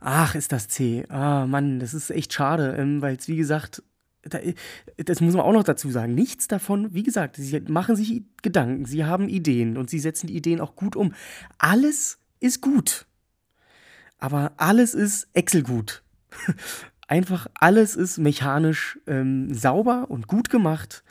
ach, 0.00 0.34
ist 0.34 0.52
das 0.52 0.68
zäh. 0.68 1.04
Ah, 1.08 1.46
Mann, 1.46 1.80
das 1.80 1.94
ist 1.94 2.10
echt 2.10 2.32
schade, 2.32 2.76
ähm, 2.78 3.02
weil 3.02 3.16
es 3.16 3.28
wie 3.28 3.36
gesagt 3.36 3.82
das 4.22 5.20
muss 5.20 5.34
man 5.34 5.44
auch 5.44 5.52
noch 5.52 5.64
dazu 5.64 5.90
sagen, 5.90 6.14
nichts 6.14 6.46
davon, 6.46 6.92
wie 6.92 7.02
gesagt, 7.02 7.36
sie 7.36 7.60
machen 7.60 7.96
sich 7.96 8.22
Gedanken, 8.42 8.84
sie 8.84 9.04
haben 9.04 9.28
Ideen 9.28 9.76
und 9.76 9.88
sie 9.88 9.98
setzen 9.98 10.26
die 10.26 10.36
Ideen 10.36 10.60
auch 10.60 10.76
gut 10.76 10.94
um. 10.94 11.14
Alles 11.58 12.18
ist 12.38 12.60
gut. 12.60 13.06
Aber 14.18 14.52
alles 14.58 14.94
ist 14.94 15.28
Excel 15.32 15.62
gut. 15.62 16.02
Einfach 17.08 17.46
alles 17.54 17.96
ist 17.96 18.18
mechanisch 18.18 18.98
ähm, 19.06 19.52
sauber 19.54 20.06
und 20.10 20.28
gut 20.28 20.50
gemacht, 20.50 21.02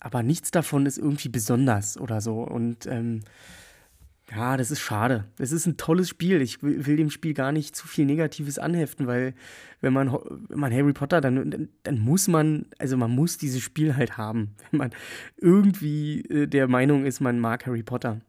aber 0.00 0.22
nichts 0.22 0.50
davon 0.50 0.86
ist 0.86 0.98
irgendwie 0.98 1.28
besonders 1.28 1.98
oder 1.98 2.20
so. 2.20 2.40
Und 2.42 2.86
ähm, 2.86 3.20
ja, 4.38 4.56
das 4.56 4.70
ist 4.70 4.78
schade. 4.78 5.24
Es 5.38 5.50
ist 5.50 5.66
ein 5.66 5.76
tolles 5.76 6.08
Spiel. 6.08 6.40
Ich 6.40 6.62
will, 6.62 6.86
will, 6.86 6.96
dem 6.96 7.10
Spiel 7.10 7.34
gar 7.34 7.50
nicht 7.50 7.74
zu 7.74 7.88
viel 7.88 8.04
Negatives 8.04 8.56
anheften, 8.60 9.08
weil 9.08 9.34
wenn 9.80 9.92
man, 9.92 10.12
wenn 10.12 10.60
man 10.60 10.72
Harry 10.72 10.92
Potter, 10.92 11.20
dann, 11.20 11.68
dann 11.82 11.98
muss 11.98 12.28
man, 12.28 12.66
also 12.78 12.96
man 12.96 13.10
muss 13.10 13.36
dieses 13.36 13.60
Spiel 13.62 13.96
halt 13.96 14.16
haben, 14.16 14.54
wenn 14.70 14.78
man 14.78 14.90
irgendwie 15.38 16.20
äh, 16.20 16.46
der 16.46 16.68
Meinung 16.68 17.04
ist, 17.04 17.18
man 17.18 17.40
mag 17.40 17.66
Harry 17.66 17.82
Potter. 17.82 18.20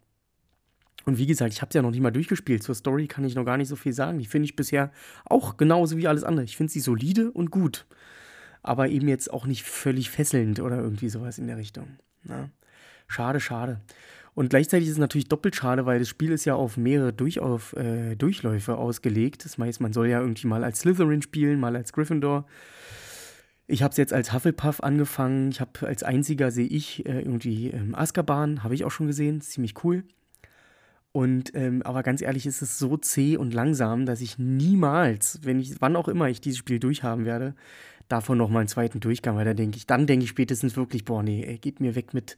Und 1.06 1.19
wie 1.19 1.28
gesagt, 1.28 1.54
ich 1.54 1.62
habe 1.62 1.69
es 1.69 1.76
ja 1.76 1.84
noch 1.84 1.91
nicht 1.91 2.02
mal 2.02 2.12
durchgespielt. 2.12 2.63
Zur 2.63 2.74
Story 2.74 3.06
kann 3.06 3.24
ich 3.24 3.36
noch 3.36 3.45
gar 3.45 3.58
nicht 3.58 3.67
so 3.67 3.76
viel 3.76 3.93
sagen. 3.93 4.17
Die 4.17 4.26
finde 4.26 4.45
ich 4.45 4.56
bisher 4.56 4.91
auch 5.26 5.58
genauso 5.58 5.95
wie 5.95 6.08
alles 6.08 6.24
andere. 6.24 6.43
Ich 6.43 6.58
finde 6.58 6.74
sie 6.74 6.80
solide 6.80 7.32
und 7.32 7.52
gut. 7.52 7.86
Aber 8.63 8.89
eben 8.89 9.08
jetzt 9.08 9.32
auch 9.32 9.45
nicht 9.45 9.63
völlig 9.63 10.10
fesselnd 10.10 10.60
oder 10.60 10.78
irgendwie 10.78 11.10
sowas 11.10 11.38
in 11.38 11.45
der 11.45 11.58
Richtung. 11.58 11.88
Na? 12.24 12.50
Schade, 13.08 13.39
schade. 13.39 13.82
Und 14.36 14.50
gleichzeitig 14.50 14.88
ist 14.88 14.94
es 14.94 15.00
natürlich 15.00 15.28
doppelt 15.28 15.56
schade, 15.56 15.86
weil 15.86 16.00
das 16.00 16.10
Spiel 16.10 16.32
ist 16.32 16.46
ja 16.46 16.56
auf 16.56 16.78
mehrere 16.78 17.12
Durchauf, 17.13 17.74
äh, 17.76 18.15
Durchläufe 18.15 18.78
ausgelegt. 18.78 19.46
Das 19.46 19.58
heißt, 19.58 19.82
man 19.82 19.94
soll 19.94 20.08
ja 20.08 20.22
irgendwie 20.22 20.48
mal 20.48 20.63
als 20.63 20.80
Slytherin 20.80 21.22
spielen, 21.22 21.60
mal 21.60 21.76
als 21.76 21.94
Gryffindor. 21.94 22.46
Ich 23.68 23.84
habe 23.84 23.92
es 23.92 23.98
jetzt 23.98 24.13
als 24.13 24.34
Hufflepuff 24.34 24.82
angefangen. 24.82 25.50
Ich 25.50 25.62
habe 25.62 25.88
als 25.88 26.04
einziger 26.04 26.52
sehe 26.52 26.68
ich 26.68 27.06
äh, 27.06 27.20
irgendwie 27.20 27.70
ähm, 27.70 27.94
Azkaban, 27.96 28.63
habe 28.63 28.76
ich 28.76 28.84
auch 28.84 28.92
schon 28.92 29.08
gesehen, 29.08 29.42
ziemlich 29.42 29.84
cool. 29.84 30.04
Und 31.12 31.56
ähm, 31.56 31.82
aber 31.84 32.04
ganz 32.04 32.22
ehrlich, 32.22 32.46
ist 32.46 32.62
es 32.62 32.78
so 32.78 32.96
zäh 32.98 33.38
und 33.38 33.54
langsam, 33.54 34.06
dass 34.06 34.22
ich 34.22 34.38
niemals, 34.38 35.39
wenn 35.44 35.60
ich, 35.60 35.82
wann 35.82 35.96
auch 35.96 36.08
immer 36.08 36.30
ich 36.30 36.39
dieses 36.39 36.60
Spiel 36.60 36.80
durchhaben 36.80 37.26
werde, 37.26 37.56
davon 38.08 38.38
noch 38.38 38.50
mal 38.50 38.60
einen 38.60 38.68
zweiten 38.68 39.00
Durchgang, 39.00 39.36
weil 39.36 39.46
da 39.46 39.54
denke 39.54 39.78
ich, 39.78 39.88
dann 39.88 40.08
denke 40.08 40.24
ich 40.24 40.30
spätestens 40.30 40.76
wirklich, 40.76 41.06
boah, 41.06 41.24
nee, 41.24 41.44
ey, 41.44 41.58
geht 41.58 41.80
mir 41.80 41.96
weg 41.96 42.13
mit 42.13 42.38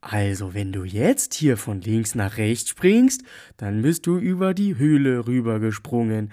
also, 0.00 0.54
wenn 0.54 0.72
du 0.72 0.84
jetzt 0.84 1.34
hier 1.34 1.56
von 1.56 1.80
links 1.80 2.14
nach 2.14 2.36
rechts 2.36 2.70
springst, 2.70 3.22
dann 3.56 3.82
bist 3.82 4.06
du 4.06 4.18
über 4.18 4.54
die 4.54 4.76
Höhle 4.78 5.26
rübergesprungen. 5.26 6.30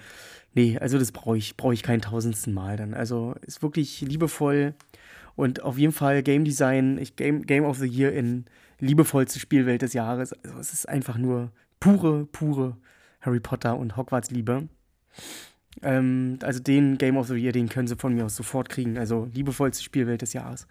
Nee, 0.53 0.77
also 0.77 0.99
das 0.99 1.11
brauche 1.11 1.37
ich, 1.37 1.57
brauch 1.57 1.73
ich 1.73 1.81
kein 1.81 2.01
tausendsten 2.01 2.53
Mal 2.53 2.77
dann. 2.77 2.93
Also 2.93 3.35
ist 3.41 3.63
wirklich 3.63 4.01
liebevoll 4.01 4.75
und 5.35 5.63
auf 5.63 5.77
jeden 5.77 5.93
Fall 5.93 6.21
Game 6.21 6.43
Design, 6.45 6.99
ich, 6.99 7.15
Game, 7.15 7.43
Game 7.43 7.65
of 7.65 7.79
the 7.79 7.87
Year 7.87 8.11
in 8.13 8.45
liebevollste 8.79 9.39
Spielwelt 9.39 9.81
des 9.81 9.93
Jahres. 9.93 10.33
Also 10.43 10.59
es 10.59 10.73
ist 10.73 10.87
einfach 10.87 11.17
nur 11.17 11.51
pure, 11.79 12.25
pure 12.25 12.77
Harry 13.21 13.39
Potter 13.39 13.77
und 13.77 13.97
Hogwarts-Liebe. 13.97 14.67
Ähm, 15.81 16.37
also 16.43 16.59
den 16.59 16.99
Game 16.99 17.17
of 17.17 17.27
the 17.27 17.35
Year, 17.35 17.51
den 17.51 17.69
können 17.69 17.87
sie 17.87 17.95
von 17.95 18.13
mir 18.13 18.25
aus 18.25 18.35
sofort 18.35 18.69
kriegen. 18.69 18.99
Also 18.99 19.27
liebevollste 19.33 19.83
Spielwelt 19.83 20.21
des 20.21 20.33
Jahres 20.33 20.67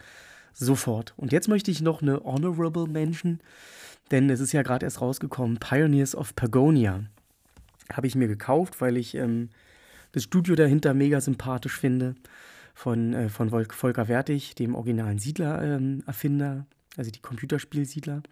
sofort. 0.52 1.14
Und 1.16 1.32
jetzt 1.32 1.48
möchte 1.48 1.70
ich 1.70 1.80
noch 1.80 2.02
eine 2.02 2.22
Honorable 2.24 2.86
Mention, 2.86 3.40
denn 4.10 4.28
es 4.30 4.40
ist 4.40 4.52
ja 4.52 4.62
gerade 4.62 4.84
erst 4.84 5.00
rausgekommen, 5.00 5.58
Pioneers 5.58 6.14
of 6.14 6.34
Pagonia. 6.34 7.04
Habe 7.92 8.06
ich 8.06 8.14
mir 8.14 8.28
gekauft, 8.28 8.80
weil 8.80 8.96
ich 8.96 9.14
ähm, 9.14 9.50
das 10.12 10.24
Studio 10.24 10.54
dahinter 10.54 10.94
mega 10.94 11.20
sympathisch 11.20 11.78
finde. 11.78 12.14
Von, 12.74 13.12
äh, 13.12 13.28
von 13.28 13.50
Volker 13.50 14.08
Wertig, 14.08 14.54
dem 14.54 14.74
originalen 14.74 15.18
Siedler-Erfinder, 15.18 16.52
ähm, 16.52 16.66
also 16.96 17.10
die 17.10 17.20
Computerspielsiedler. 17.20 18.22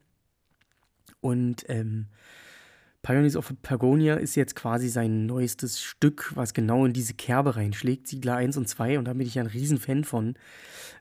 Und 1.20 1.64
ähm, 1.68 2.06
Pioneers 3.02 3.36
of 3.36 3.52
Pagonia 3.62 4.16
ist 4.16 4.34
jetzt 4.34 4.54
quasi 4.54 4.88
sein 4.88 5.24
neuestes 5.24 5.80
Stück, 5.80 6.32
was 6.34 6.52
genau 6.52 6.84
in 6.84 6.92
diese 6.92 7.14
Kerbe 7.14 7.56
reinschlägt. 7.56 8.06
Siedler 8.06 8.36
1 8.36 8.58
und 8.58 8.68
2. 8.68 8.98
Und 8.98 9.06
da 9.06 9.14
bin 9.14 9.26
ich 9.26 9.36
ja 9.36 9.42
ein 9.42 9.48
Riesenfan 9.48 10.04
von. 10.04 10.34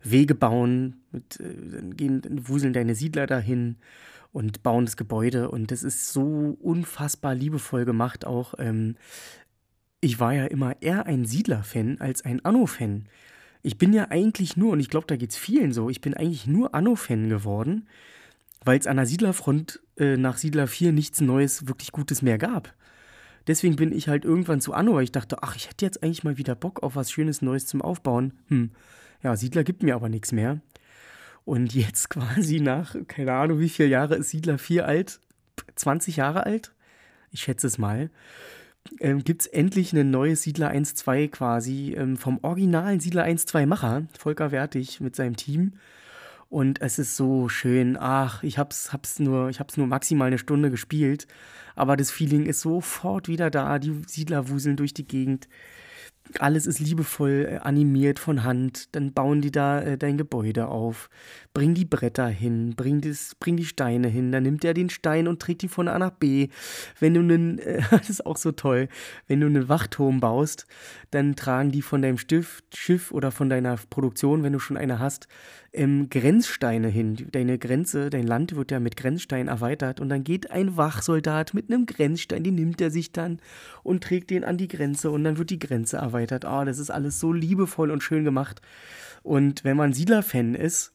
Wege 0.02 0.34
bauen, 0.34 1.02
mit, 1.12 1.40
äh, 1.42 1.82
gehen, 1.94 2.22
wuseln 2.48 2.72
deine 2.72 2.96
Siedler 2.96 3.28
dahin 3.28 3.76
und 4.32 4.64
bauen 4.64 4.86
das 4.86 4.96
Gebäude. 4.96 5.52
Und 5.52 5.72
das 5.72 5.84
ist 5.84 6.14
so 6.14 6.58
unfassbar 6.62 7.36
liebevoll 7.36 7.84
gemacht 7.84 8.26
auch. 8.26 8.54
Ähm, 8.60 8.96
ich 10.00 10.22
war 10.22 10.34
ja 10.34 10.46
immer 10.46 10.82
eher 10.82 11.06
ein 11.06 11.26
Siedler-Fan 11.26 12.00
als 12.00 12.24
ein 12.24 12.44
Anno-Fan. 12.46 13.10
Ich 13.62 13.78
bin 13.78 13.92
ja 13.92 14.08
eigentlich 14.10 14.56
nur, 14.56 14.72
und 14.72 14.80
ich 14.80 14.90
glaube, 14.90 15.08
da 15.08 15.18
geht 15.18 15.32
es 15.32 15.38
vielen 15.38 15.74
so, 15.74 15.90
ich 15.90 16.00
bin 16.00 16.14
eigentlich 16.14 16.48
nur 16.48 16.74
Anno-Fan 16.74 17.28
geworden 17.28 17.88
weil 18.64 18.80
es 18.80 18.88
an 18.88 18.98
der 18.98 19.06
Siedlerfront 19.06 19.82
äh, 19.98 20.18
nach 20.18 20.38
Siedler 20.38 20.68
4 20.68 20.92
nichts 20.92 21.22
Neues, 21.22 21.68
wirklich 21.68 21.92
Gutes 21.92 22.22
mehr 22.22 22.38
gab. 22.38 22.74
Deswegen 23.48 23.78
bin 23.78 23.92
ich 23.92 24.08
halt 24.08 24.26
irgendwann 24.26 24.62
zu 24.62 24.74
Anno, 24.74 24.96
weil 24.96 25.04
ich 25.04 25.12
dachte, 25.12 25.42
ach, 25.42 25.56
ich 25.56 25.70
hätte 25.70 25.86
jetzt 25.86 26.04
eigentlich 26.04 26.24
mal 26.24 26.38
wieder 26.38 26.56
Bock 26.56 26.84
auf 26.84 26.96
was 26.96 27.12
Schönes 27.12 27.42
Neues 27.42 27.66
zum 27.66 27.82
Aufbauen. 27.82 28.34
Hm, 28.48 28.72
ja, 29.24 29.36
Siedler 29.36 29.64
gibt 29.64 29.82
mir 29.82 29.96
aber 29.96 30.10
nichts 30.10 30.32
mehr. 30.32 30.60
Und 31.46 31.74
jetzt 31.74 32.10
quasi 32.12 32.60
nach, 32.60 32.96
keine 33.08 33.34
Ahnung, 33.34 33.60
wie 33.60 33.70
viele 33.70 33.90
Jahre 33.90 34.16
ist 34.16 34.30
Siedler 34.30 34.58
4 34.58 34.86
alt? 34.86 35.20
20 35.76 36.18
Jahre 36.18 36.46
alt? 36.46 36.74
Ich 37.32 37.42
schätze 37.42 37.68
es 37.68 37.78
mal. 37.78 38.10
Ähm, 39.00 39.24
Gibt 39.24 39.42
es 39.42 39.48
endlich 39.48 39.94
ein 39.94 40.10
neues 40.10 40.44
Siedler 40.44 40.72
1.2 40.72 41.30
quasi 41.30 41.94
ähm, 41.98 42.18
vom 42.18 42.40
originalen 42.42 43.00
Siedler 43.00 43.26
1.2 43.26 43.66
Macher, 43.66 44.04
Volker 44.18 44.52
Wertig 44.52 45.00
mit 45.02 45.16
seinem 45.16 45.36
Team. 45.36 45.74
Und 46.50 46.82
es 46.82 46.98
ist 46.98 47.16
so 47.16 47.48
schön. 47.48 47.96
Ach, 48.00 48.42
ich 48.44 48.58
hab's, 48.58 48.92
hab's 48.92 49.20
nur, 49.20 49.50
ich 49.50 49.60
hab's 49.60 49.78
nur 49.78 49.88
maximal 49.88 50.28
eine 50.28 50.40
Stunde 50.40 50.72
gespielt. 50.72 51.28
Aber 51.76 51.96
das 51.96 52.12
Feeling 52.12 52.46
ist 52.48 52.62
sofort 52.62 53.28
wieder 53.28 53.52
da. 53.52 53.78
Die 53.78 54.02
Siedler 54.08 54.50
wuseln 54.50 54.76
durch 54.76 54.94
die 54.94 55.08
Gegend 55.08 55.48
alles 56.38 56.68
ist 56.68 56.80
liebevoll 56.80 57.48
äh, 57.50 57.58
animiert 57.58 58.20
von 58.20 58.44
Hand. 58.44 58.96
Dann 58.96 59.14
bauen 59.14 59.42
die 59.42 59.52
da 59.52 59.82
äh, 59.82 59.98
dein 59.98 60.18
Gebäude 60.18 60.68
auf, 60.68 61.10
bring 61.54 61.74
die 61.74 61.86
Bretter 61.86 62.28
hin, 62.28 62.76
bring, 62.76 63.02
das, 63.02 63.36
bring 63.40 63.58
die 63.58 63.66
Steine 63.66 64.08
hin. 64.08 64.32
Dann 64.32 64.44
nimmt 64.44 64.64
er 64.64 64.74
den 64.74 64.90
Stein 64.90 65.28
und 65.28 65.42
trägt 65.42 65.64
die 65.64 65.68
von 65.68 65.88
A 65.88 65.98
nach 65.98 66.12
B. 66.12 66.50
Wenn 67.00 67.16
du 67.16 67.22
einen, 67.22 67.58
äh, 67.60 67.82
das 67.90 68.10
ist 68.10 68.26
auch 68.26 68.38
so 68.38 68.52
toll, 68.52 68.90
wenn 69.28 69.40
du 69.40 69.48
einen 69.48 69.70
Wachturm 69.70 70.20
baust, 70.20 70.68
dann 71.12 71.36
tragen 71.36 71.72
die 71.72 71.82
von 71.82 72.02
deinem 72.02 72.18
Stift, 72.18 72.78
Schiff 72.78 73.12
oder 73.12 73.32
von 73.32 73.50
deiner 73.50 73.78
Produktion, 73.90 74.44
wenn 74.44 74.54
du 74.54 74.60
schon 74.60 74.78
eine 74.78 75.00
hast, 75.00 75.28
ähm, 75.74 76.10
Grenzsteine 76.10 76.88
hin. 76.88 77.28
Deine 77.32 77.58
Grenze, 77.58 78.10
dein 78.10 78.26
Land 78.26 78.56
wird 78.56 78.72
ja 78.72 78.80
mit 78.80 78.98
Grenzsteinen 78.98 79.48
erweitert 79.48 80.00
und 80.00 80.10
dann 80.10 80.24
geht 80.24 80.52
ein 80.52 80.78
Wachsoldat 80.78 81.54
mit 81.54 81.70
einem 81.70 81.86
Grenzstein, 81.86 82.44
den 82.44 82.56
nimmt 82.56 82.82
er 82.82 82.92
sich 82.92 83.12
dann 83.12 83.40
und 83.84 84.04
trägt 84.04 84.30
den 84.30 84.44
an 84.44 84.58
die 84.58 84.68
Grenze 84.68 85.12
und 85.12 85.24
dann 85.24 85.38
wird 85.38 85.50
die 85.50 85.60
Grenze 85.60 85.98
erweitert. 85.98 86.46
Oh, 86.46 86.64
das 86.66 86.80
ist 86.80 86.90
alles 86.90 87.20
so 87.20 87.32
liebevoll 87.34 87.92
und 87.92 88.04
schön 88.04 88.24
gemacht. 88.24 88.62
Und 89.24 89.64
wenn 89.64 89.78
man 89.78 89.94
Siedler-Fan 89.94 90.56
ist, 90.56 90.94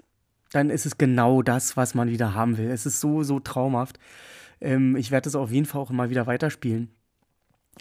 dann 0.53 0.71
ist 0.71 0.87
es 0.87 0.99
genau 0.99 1.43
das, 1.43 1.77
was 1.77 1.95
man 1.95 2.11
wieder 2.11 2.35
haben 2.35 2.59
will. 2.59 2.71
Es 2.71 2.87
ist 2.87 3.01
so, 3.01 3.23
so 3.23 3.41
traumhaft. 3.41 3.99
Ähm, 4.61 4.97
ich 4.97 5.11
werde 5.11 5.25
das 5.25 5.35
auf 5.35 5.51
jeden 5.51 5.67
Fall 5.67 5.81
auch 5.81 5.91
immer 5.91 6.11
wieder 6.11 6.27
weiterspielen. 6.27 6.91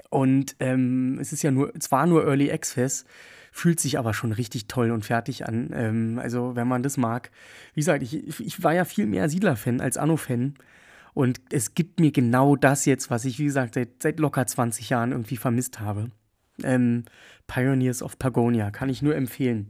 Und 0.09 0.55
ähm, 0.59 1.19
es 1.19 1.33
ist 1.33 1.43
ja 1.43 1.51
nur, 1.51 1.73
zwar 1.79 2.07
nur 2.07 2.25
Early 2.25 2.51
Access, 2.51 3.05
fühlt 3.53 3.79
sich 3.79 3.99
aber 3.99 4.13
schon 4.15 4.31
richtig 4.31 4.67
toll 4.67 4.89
und 4.89 5.05
fertig 5.05 5.47
an. 5.47 5.69
Ähm, 5.73 6.19
also, 6.19 6.55
wenn 6.55 6.67
man 6.67 6.81
das 6.81 6.97
mag. 6.97 7.29
Wie 7.75 7.81
gesagt, 7.81 8.01
ich, 8.01 8.39
ich 8.39 8.63
war 8.63 8.73
ja 8.73 8.83
viel 8.83 9.05
mehr 9.05 9.29
Siedler-Fan 9.29 9.79
als 9.79 9.95
Anno-Fan. 9.95 10.55
Und 11.13 11.39
es 11.51 11.75
gibt 11.75 11.99
mir 11.99 12.11
genau 12.11 12.55
das 12.55 12.85
jetzt, 12.85 13.11
was 13.11 13.25
ich, 13.25 13.37
wie 13.37 13.45
gesagt, 13.45 13.75
seit, 13.75 14.01
seit 14.01 14.19
locker 14.19 14.45
20 14.47 14.89
Jahren 14.89 15.11
irgendwie 15.11 15.37
vermisst 15.37 15.79
habe. 15.79 16.09
Ähm, 16.63 17.05
Pioneers 17.45 18.01
of 18.01 18.17
Pagonia, 18.17 18.71
kann 18.71 18.89
ich 18.89 19.03
nur 19.03 19.15
empfehlen. 19.15 19.69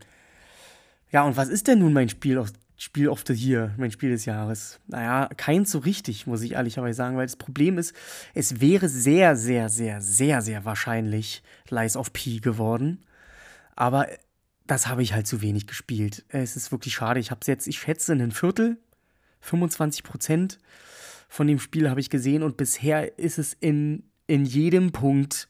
Ja, 1.11 1.23
und 1.23 1.35
was 1.35 1.49
ist 1.49 1.67
denn 1.67 1.79
nun 1.79 1.91
mein 1.91 2.07
Spiel 2.07 2.37
aus, 2.37 2.53
Spiel 2.77 3.09
of 3.09 3.23
the 3.27 3.33
Year, 3.33 3.73
mein 3.77 3.91
Spiel 3.91 4.11
des 4.11 4.23
Jahres? 4.23 4.79
Naja, 4.87 5.27
keins 5.35 5.71
so 5.71 5.79
richtig, 5.79 6.25
muss 6.25 6.41
ich 6.41 6.53
ehrlicherweise 6.53 6.95
sagen, 6.95 7.17
weil 7.17 7.25
das 7.25 7.35
Problem 7.35 7.77
ist, 7.77 7.93
es 8.33 8.61
wäre 8.61 8.87
sehr, 8.87 9.35
sehr, 9.35 9.67
sehr, 9.67 9.99
sehr, 9.99 10.41
sehr 10.41 10.63
wahrscheinlich 10.63 11.43
Lies 11.69 11.97
of 11.97 12.13
P 12.13 12.39
geworden. 12.39 12.99
Aber 13.75 14.07
das 14.65 14.87
habe 14.87 15.03
ich 15.03 15.13
halt 15.13 15.27
zu 15.27 15.41
wenig 15.41 15.67
gespielt. 15.67 16.25
Es 16.29 16.55
ist 16.55 16.71
wirklich 16.71 16.93
schade. 16.93 17.19
Ich 17.19 17.31
habe 17.31 17.41
es 17.41 17.47
jetzt, 17.47 17.67
ich 17.67 17.79
schätze, 17.79 18.13
ein 18.13 18.31
Viertel, 18.31 18.77
25 19.41 20.03
Prozent 20.03 20.59
von 21.27 21.47
dem 21.47 21.59
Spiel 21.59 21.89
habe 21.89 21.99
ich 21.99 22.11
gesehen 22.11 22.43
und 22.43 22.57
bisher 22.57 23.17
ist 23.17 23.39
es 23.39 23.53
in, 23.59 24.03
in 24.27 24.45
jedem 24.45 24.91
Punkt 24.91 25.49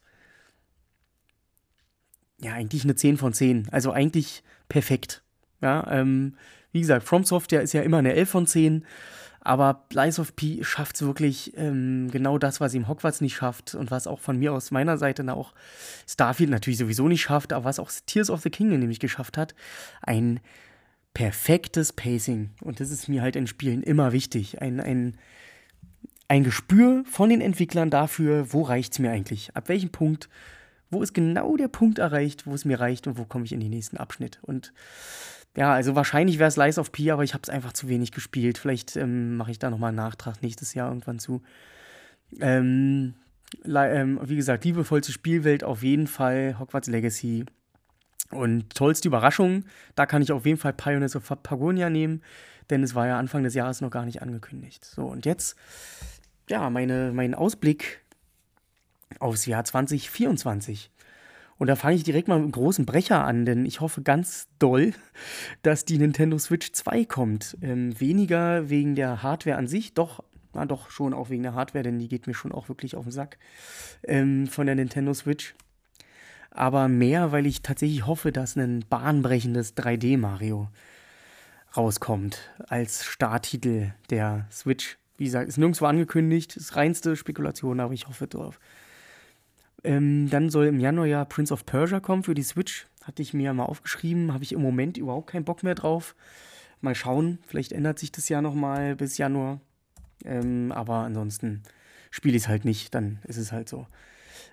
ja 2.40 2.54
eigentlich 2.54 2.86
eine 2.86 2.96
10 2.96 3.18
von 3.18 3.34
10. 3.34 3.68
Also 3.70 3.92
eigentlich 3.92 4.44
perfekt. 4.70 5.24
Ja, 5.62 5.86
ähm, 5.92 6.36
wie 6.72 6.80
gesagt, 6.80 7.06
From 7.06 7.24
Software 7.24 7.62
ist 7.62 7.74
ja 7.74 7.82
immer 7.82 7.98
eine 7.98 8.14
11 8.14 8.30
von 8.30 8.48
10. 8.48 8.86
Aber 9.46 9.84
Lies 9.92 10.20
of 10.20 10.38
P 10.38 10.64
schafft 10.64 10.96
es 10.96 11.02
wirklich 11.02 11.52
ähm, 11.58 12.10
genau 12.12 12.38
das, 12.38 12.62
was 12.62 12.74
ihm 12.74 12.88
Hogwarts 12.88 13.20
nicht 13.20 13.36
schafft 13.36 13.76
und 13.76 13.92
was 13.92 14.08
auch 14.08 14.22
von 14.22 14.40
mir 14.40 14.54
aus 14.54 14.72
meiner 14.72 14.98
Seite 14.98 15.24
auch 15.34 15.54
Starfield 16.08 16.50
natürlich 16.50 16.78
sowieso 16.78 17.10
nicht 17.10 17.22
schafft, 17.22 17.52
aber 17.52 17.66
was 17.66 17.80
auch 17.80 17.92
Tears 18.06 18.30
of 18.30 18.42
the 18.42 18.50
Kingdom 18.50 18.80
nämlich 18.80 19.02
geschafft 19.02 19.38
hat. 19.38 19.54
Ein 20.02 20.40
perfektes 21.14 21.92
Pacing. 21.92 22.52
Und 22.62 22.80
das 22.80 22.90
ist 22.90 23.10
mir 23.10 23.22
halt 23.22 23.36
in 23.36 23.48
Spielen 23.48 23.84
immer 23.84 24.14
wichtig. 24.14 24.62
Ein, 24.62 24.80
ein, 24.80 25.18
ein 26.30 26.46
Gespür 26.46 27.04
von 27.06 27.30
den 27.30 27.42
Entwicklern 27.42 27.90
dafür, 27.90 28.54
wo 28.54 28.62
reicht 28.62 28.94
es 28.94 29.00
mir 29.00 29.12
eigentlich? 29.12 29.56
Ab 29.56 29.68
welchem 29.68 29.90
Punkt? 29.90 30.30
Wo 30.90 31.02
ist 31.02 31.14
genau 31.14 31.58
der 31.58 31.68
Punkt 31.68 32.00
erreicht, 32.00 32.48
wo 32.48 32.54
es 32.54 32.64
mir 32.64 32.80
reicht 32.80 33.08
und 33.08 33.18
wo 33.18 33.26
komme 33.26 33.44
ich 33.44 33.52
in 33.52 33.60
den 33.60 33.72
nächsten 33.72 33.98
Abschnitt? 33.98 34.40
Und 34.42 34.72
ja, 35.56 35.74
also 35.74 35.96
wahrscheinlich 35.96 36.40
wäre 36.40 36.48
es 36.48 36.58
Lies 36.58 36.80
of 36.80 36.92
P, 36.92 37.12
aber 37.12 37.24
ich 37.24 37.34
habe 37.34 37.44
es 37.44 37.50
einfach 37.50 37.74
zu 37.74 37.88
wenig 37.88 38.12
gespielt. 38.12 38.58
Vielleicht 38.58 38.96
ähm, 38.96 39.38
mache 39.38 39.52
ich 39.52 39.60
da 39.60 39.70
nochmal 39.70 39.90
einen 39.90 39.98
Nachtrag 39.98 40.42
nächstes 40.42 40.74
Jahr 40.74 40.90
irgendwann 40.90 41.20
zu. 41.20 41.42
Ähm, 42.40 43.14
ähm, 43.66 44.20
wie 44.24 44.36
gesagt, 44.36 44.66
liebevollste 44.66 45.12
Spielwelt 45.12 45.64
auf 45.64 45.84
jeden 45.84 46.08
Fall, 46.08 46.58
Hogwarts 46.60 46.88
Legacy. 46.88 47.46
Und 48.32 48.74
tollste 48.74 49.08
Überraschung, 49.08 49.66
da 49.96 50.08
kann 50.08 50.24
ich 50.24 50.32
auf 50.32 50.46
jeden 50.46 50.58
Fall 50.58 50.74
Pioneers 50.74 51.16
of 51.16 51.32
Pagonia 51.44 51.92
nehmen, 51.92 52.24
denn 52.72 52.82
es 52.82 52.96
war 52.96 53.06
ja 53.06 53.20
Anfang 53.20 53.44
des 53.44 53.54
Jahres 53.54 53.80
noch 53.82 53.92
gar 53.92 54.06
nicht 54.06 54.24
angekündigt. 54.24 54.84
So, 54.84 55.06
und 55.06 55.28
jetzt, 55.28 55.56
ja, 56.50 56.72
meine, 56.72 57.12
mein 57.14 57.36
Ausblick 57.36 58.02
aufs 59.20 59.46
Jahr 59.46 59.64
2024. 59.64 60.90
Und 61.58 61.68
da 61.68 61.76
fange 61.76 61.96
ich 61.96 62.04
direkt 62.04 62.28
mal 62.28 62.36
mit 62.36 62.44
einem 62.44 62.52
großen 62.52 62.86
Brecher 62.86 63.24
an, 63.24 63.46
denn 63.46 63.66
ich 63.66 63.80
hoffe 63.80 64.02
ganz 64.02 64.48
doll, 64.60 64.94
dass 65.62 65.86
die 65.86 65.98
Nintendo 65.98 66.38
Switch 66.38 66.72
2 66.72 67.06
kommt. 67.06 67.58
Ähm, 67.62 68.00
weniger 68.00 68.70
wegen 68.70 68.96
der 68.96 69.24
Hardware 69.24 69.58
an 69.58 69.68
sich, 69.68 69.94
doch, 69.94 70.24
na 70.54 70.66
doch 70.66 70.90
schon 70.90 71.14
auch 71.14 71.30
wegen 71.30 71.44
der 71.44 71.54
Hardware, 71.54 71.84
denn 71.84 72.00
die 72.00 72.08
geht 72.08 72.28
mir 72.28 72.34
schon 72.34 72.52
auch 72.52 72.70
wirklich 72.70 72.96
auf 72.96 73.06
den 73.06 73.12
Sack 73.12 73.38
ähm, 74.04 74.48
von 74.48 74.66
der 74.66 74.76
Nintendo 74.76 75.14
Switch. 75.14 75.54
Aber 76.52 76.88
mehr, 76.88 77.32
weil 77.32 77.48
ich 77.48 77.64
tatsächlich 77.64 78.06
hoffe, 78.06 78.32
dass 78.32 78.56
ein 78.56 78.86
bahnbrechendes 78.88 79.76
3D-Mario 79.76 80.70
rauskommt 81.76 82.52
als 82.68 83.04
Starttitel 83.06 83.94
der 84.10 84.48
Switch. 84.52 84.98
Wie 85.18 85.26
gesagt, 85.26 85.48
ist 85.48 85.58
nirgendwo 85.58 85.86
angekündigt, 85.86 86.56
ist 86.56 86.76
reinste 86.76 87.16
Spekulation, 87.16 87.80
aber 87.80 87.94
ich 87.94 88.08
hoffe 88.08 88.28
drauf. 88.28 88.60
Ähm, 89.84 90.30
dann 90.30 90.50
soll 90.50 90.68
im 90.68 90.80
Januar 90.80 91.08
ja 91.08 91.26
Prince 91.26 91.54
of 91.54 91.66
Persia 91.66 92.00
kommen 92.00 92.24
für 92.24 92.34
die 92.34 92.44
Switch. 92.44 92.88
Hatte 93.04 93.22
ich 93.22 93.34
mir 93.34 93.54
mal 93.54 93.66
aufgeschrieben. 93.66 94.34
Habe 94.34 94.44
ich 94.44 94.54
im 94.54 94.62
Moment 94.62 94.98
überhaupt 94.98 95.28
keinen 95.32 95.46
Bock 95.46 95.64
mehr 95.64 95.76
drauf. 95.76 96.16
Mal 96.82 96.96
schauen, 96.96 97.40
vielleicht 97.48 97.72
ändert 97.72 98.00
sich 98.00 98.12
das 98.12 98.28
ja 98.30 98.42
nochmal 98.42 98.96
bis 98.96 99.18
Januar. 99.18 99.62
Ähm, 100.26 100.72
aber 100.72 100.96
ansonsten 100.96 101.64
spiele 102.12 102.38
ich 102.38 102.44
es 102.44 102.50
halt 102.50 102.66
nicht, 102.66 102.94
dann 102.94 103.20
ist 103.24 103.38
es 103.38 103.52
halt 103.52 103.70
so. 103.70 103.88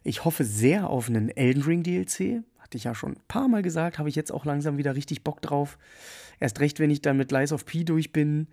Ich 0.02 0.24
hoffe 0.24 0.44
sehr 0.44 0.88
auf 0.88 1.08
einen 1.08 1.28
Elden 1.28 1.62
Ring 1.62 1.82
DLC. 1.82 2.42
Hatte 2.70 2.78
ich 2.78 2.84
ja 2.84 2.94
schon 2.94 3.12
ein 3.12 3.22
paar 3.26 3.48
Mal 3.48 3.62
gesagt, 3.62 3.98
habe 3.98 4.08
ich 4.08 4.14
jetzt 4.14 4.32
auch 4.32 4.44
langsam 4.44 4.78
wieder 4.78 4.94
richtig 4.94 5.24
Bock 5.24 5.42
drauf. 5.42 5.76
Erst 6.38 6.60
recht, 6.60 6.78
wenn 6.78 6.90
ich 6.90 7.02
dann 7.02 7.16
mit 7.16 7.32
Lies 7.32 7.52
of 7.52 7.66
P 7.66 7.84
durch 7.84 8.12
bin. 8.12 8.46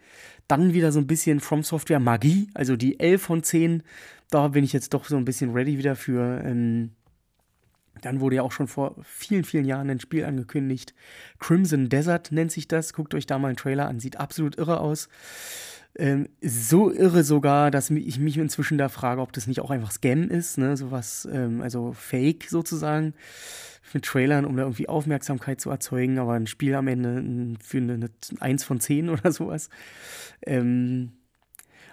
Dann 0.48 0.74
wieder 0.74 0.92
so 0.92 1.00
ein 1.00 1.08
bisschen 1.08 1.40
From 1.40 1.64
Software 1.64 2.00
Magie, 2.00 2.50
also 2.54 2.76
die 2.76 3.00
11 3.00 3.22
von 3.22 3.44
10 3.44 3.84
da 4.30 4.50
bin 4.50 4.64
ich 4.64 4.74
jetzt 4.74 4.94
doch 4.94 5.06
so 5.06 5.18
ein 5.18 5.26
bisschen 5.26 5.52
ready 5.52 5.78
wieder 5.78 5.96
für. 5.96 6.42
Ähm, 6.44 6.92
dann 8.02 8.20
wurde 8.20 8.36
ja 8.38 8.44
auch 8.44 8.52
schon 8.52 8.68
vor 8.68 8.96
vielen, 9.04 9.44
vielen 9.44 9.66
Jahren 9.66 9.90
ein 9.90 10.00
Spiel 10.00 10.24
angekündigt. 10.24 10.94
Crimson 11.40 11.90
Desert 11.90 12.32
nennt 12.32 12.52
sich 12.52 12.68
das. 12.68 12.94
Guckt 12.94 13.16
euch 13.16 13.26
da 13.26 13.40
mal 13.40 13.48
einen 13.48 13.58
Trailer 13.58 13.88
an. 13.88 14.00
Sieht 14.00 14.20
absolut 14.20 14.58
irre 14.58 14.80
aus. 14.82 15.10
Ähm, 15.98 16.30
so 16.42 16.92
irre 16.92 17.24
sogar, 17.24 17.72
dass 17.72 17.90
ich 17.90 18.20
mich 18.20 18.38
inzwischen 18.38 18.78
da 18.78 18.88
frage, 18.88 19.22
ob 19.22 19.34
das 19.34 19.48
nicht 19.48 19.62
auch 19.62 19.72
einfach 19.72 19.92
Scam 19.92 20.30
ist, 20.30 20.58
ne? 20.58 20.78
Sowas, 20.78 21.28
ähm, 21.32 21.62
also 21.62 21.94
Fake 21.94 22.46
sozusagen. 22.50 23.14
Mit 23.94 24.04
Trailern, 24.04 24.44
um 24.44 24.58
da 24.58 24.64
irgendwie 24.64 24.90
Aufmerksamkeit 24.90 25.62
zu 25.62 25.70
erzeugen, 25.70 26.20
aber 26.20 26.34
ein 26.34 26.46
Spiel 26.46 26.76
am 26.76 26.90
Ende 26.90 27.58
für 27.64 27.78
eine, 27.78 27.94
eine 27.94 28.10
1 28.42 28.66
von 28.66 28.82
10 28.82 29.10
oder 29.10 29.32
sowas. 29.32 29.70
Ähm, 30.46 31.14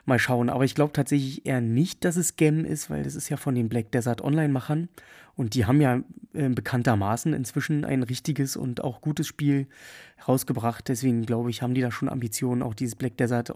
Mal 0.06 0.18
schauen. 0.18 0.50
Aber 0.50 0.64
ich 0.64 0.74
glaube 0.74 0.92
tatsächlich 0.92 1.46
eher 1.46 1.60
nicht, 1.60 2.04
dass 2.04 2.16
es 2.16 2.28
Scam 2.28 2.64
ist, 2.64 2.90
weil 2.90 3.02
das 3.02 3.14
ist 3.14 3.28
ja 3.28 3.36
von 3.36 3.54
den 3.54 3.68
Black 3.68 3.92
Desert 3.92 4.22
Online-Machern. 4.22 4.88
Und 5.36 5.54
die 5.54 5.66
haben 5.66 5.80
ja 5.80 6.02
äh, 6.32 6.48
bekanntermaßen 6.48 7.32
inzwischen 7.32 7.84
ein 7.84 8.02
richtiges 8.02 8.56
und 8.56 8.84
auch 8.84 9.00
gutes 9.00 9.26
Spiel 9.26 9.66
rausgebracht. 10.28 10.88
Deswegen 10.88 11.26
glaube 11.26 11.50
ich, 11.50 11.62
haben 11.62 11.74
die 11.74 11.80
da 11.80 11.90
schon 11.90 12.08
Ambitionen, 12.08 12.62
auch 12.62 12.74
dieses 12.74 12.94
Black 12.94 13.16
Desert, 13.16 13.52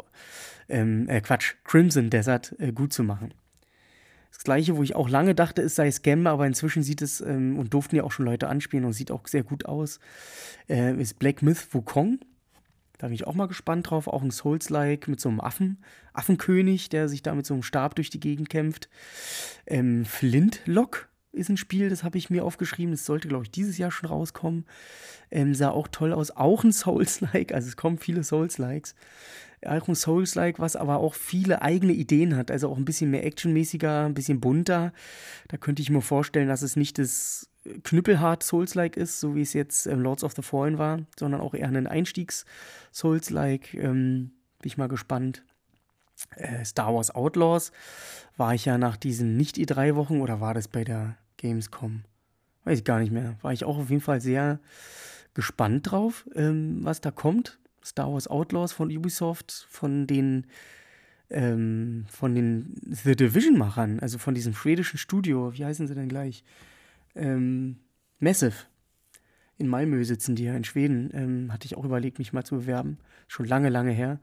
ähm, 0.68 1.08
äh, 1.08 1.20
Quatsch, 1.20 1.54
Crimson 1.64 2.10
Desert 2.10 2.54
äh, 2.58 2.72
gut 2.72 2.92
zu 2.92 3.04
machen. 3.04 3.32
Das 4.32 4.44
gleiche, 4.44 4.76
wo 4.76 4.82
ich 4.82 4.94
auch 4.94 5.08
lange 5.08 5.34
dachte, 5.34 5.62
es 5.62 5.74
sei 5.74 5.90
Scam, 5.90 6.26
aber 6.26 6.46
inzwischen 6.46 6.82
sieht 6.82 7.02
es 7.02 7.20
ähm, 7.20 7.58
und 7.58 7.74
durften 7.74 7.96
ja 7.96 8.04
auch 8.04 8.12
schon 8.12 8.26
Leute 8.26 8.48
anspielen 8.48 8.84
und 8.84 8.92
sieht 8.92 9.10
auch 9.10 9.26
sehr 9.26 9.42
gut 9.42 9.66
aus, 9.66 10.00
äh, 10.68 10.94
ist 11.00 11.18
Black 11.18 11.42
Myth 11.42 11.72
Wukong. 11.72 12.20
Da 12.98 13.06
bin 13.06 13.14
ich 13.14 13.26
auch 13.26 13.34
mal 13.34 13.46
gespannt 13.46 13.90
drauf. 13.90 14.08
Auch 14.08 14.22
ein 14.22 14.30
Souls-like 14.30 15.08
mit 15.08 15.20
so 15.20 15.28
einem 15.28 15.40
Affen, 15.40 15.78
Affenkönig, 16.12 16.88
der 16.88 17.08
sich 17.08 17.22
da 17.22 17.34
mit 17.34 17.46
so 17.46 17.54
einem 17.54 17.62
Stab 17.62 17.94
durch 17.94 18.10
die 18.10 18.20
Gegend 18.20 18.50
kämpft. 18.50 18.88
Ähm, 19.66 20.04
Flintlock 20.04 21.08
ist 21.32 21.48
ein 21.48 21.56
Spiel, 21.56 21.88
das 21.88 22.02
habe 22.02 22.18
ich 22.18 22.30
mir 22.30 22.44
aufgeschrieben. 22.44 22.92
Das 22.92 23.04
sollte, 23.04 23.28
glaube 23.28 23.44
ich, 23.44 23.50
dieses 23.50 23.78
Jahr 23.78 23.90
schon 23.90 24.08
rauskommen. 24.08 24.66
Ähm, 25.30 25.54
sah 25.54 25.70
auch 25.70 25.88
toll 25.88 26.12
aus. 26.12 26.32
Auch 26.32 26.64
ein 26.64 26.72
Souls-like. 26.72 27.52
Also 27.52 27.68
es 27.68 27.76
kommen 27.76 27.98
viele 27.98 28.24
Souls-likes. 28.24 28.94
Auch 29.64 29.88
ein 29.88 29.94
Souls-like, 29.94 30.58
was 30.58 30.76
aber 30.76 30.98
auch 30.98 31.14
viele 31.14 31.62
eigene 31.62 31.92
Ideen 31.92 32.36
hat. 32.36 32.50
Also 32.50 32.68
auch 32.68 32.76
ein 32.76 32.84
bisschen 32.84 33.10
mehr 33.10 33.24
actionmäßiger, 33.24 34.06
ein 34.06 34.14
bisschen 34.14 34.40
bunter. 34.40 34.92
Da 35.48 35.56
könnte 35.56 35.82
ich 35.82 35.90
mir 35.90 36.02
vorstellen, 36.02 36.48
dass 36.48 36.62
es 36.62 36.76
nicht 36.76 36.98
das 36.98 37.48
knüppelhart 37.84 38.42
Souls-like 38.42 38.96
ist, 38.96 39.20
so 39.20 39.34
wie 39.34 39.42
es 39.42 39.52
jetzt 39.52 39.86
ähm, 39.86 40.00
Lords 40.00 40.24
of 40.24 40.34
the 40.34 40.42
Fallen 40.42 40.78
war, 40.78 41.00
sondern 41.18 41.40
auch 41.40 41.54
eher 41.54 41.68
ein 41.68 41.86
Einstiegs-Souls-like. 41.86 43.74
Ähm, 43.74 44.32
bin 44.60 44.66
ich 44.66 44.78
mal 44.78 44.88
gespannt. 44.88 45.44
Äh, 46.34 46.64
Star 46.64 46.94
Wars 46.94 47.10
Outlaws 47.14 47.72
war 48.36 48.54
ich 48.54 48.64
ja 48.64 48.78
nach 48.78 48.96
diesen 48.96 49.36
Nicht-E3-Wochen 49.36 50.20
oder 50.20 50.40
war 50.40 50.54
das 50.54 50.68
bei 50.68 50.84
der 50.84 51.16
Gamescom? 51.36 52.04
Weiß 52.64 52.78
ich 52.78 52.84
gar 52.84 52.98
nicht 52.98 53.12
mehr. 53.12 53.36
War 53.42 53.52
ich 53.52 53.64
auch 53.64 53.78
auf 53.78 53.90
jeden 53.90 54.02
Fall 54.02 54.20
sehr 54.20 54.58
gespannt 55.34 55.90
drauf, 55.90 56.28
ähm, 56.34 56.80
was 56.82 57.00
da 57.00 57.10
kommt. 57.10 57.58
Star 57.84 58.12
Wars 58.12 58.26
Outlaws 58.26 58.72
von 58.72 58.94
Ubisoft, 58.94 59.66
von 59.70 60.06
den 60.06 60.46
ähm, 61.30 62.06
von 62.08 62.34
den 62.34 62.74
The 62.84 63.14
Division-Machern, 63.14 64.00
also 64.00 64.18
von 64.18 64.34
diesem 64.34 64.54
schwedischen 64.54 64.98
Studio, 64.98 65.52
wie 65.52 65.64
heißen 65.64 65.86
sie 65.86 65.94
denn 65.94 66.08
gleich? 66.08 66.42
Ähm, 67.18 67.76
Massive. 68.18 68.54
In 69.56 69.68
Malmö 69.68 70.04
sitzen 70.04 70.36
die 70.36 70.44
ja 70.44 70.54
in 70.54 70.64
Schweden. 70.64 71.10
Ähm, 71.12 71.52
hatte 71.52 71.66
ich 71.66 71.76
auch 71.76 71.84
überlegt, 71.84 72.18
mich 72.18 72.32
mal 72.32 72.44
zu 72.44 72.56
bewerben. 72.56 72.98
Schon 73.26 73.46
lange, 73.46 73.68
lange 73.68 73.90
her. 73.90 74.20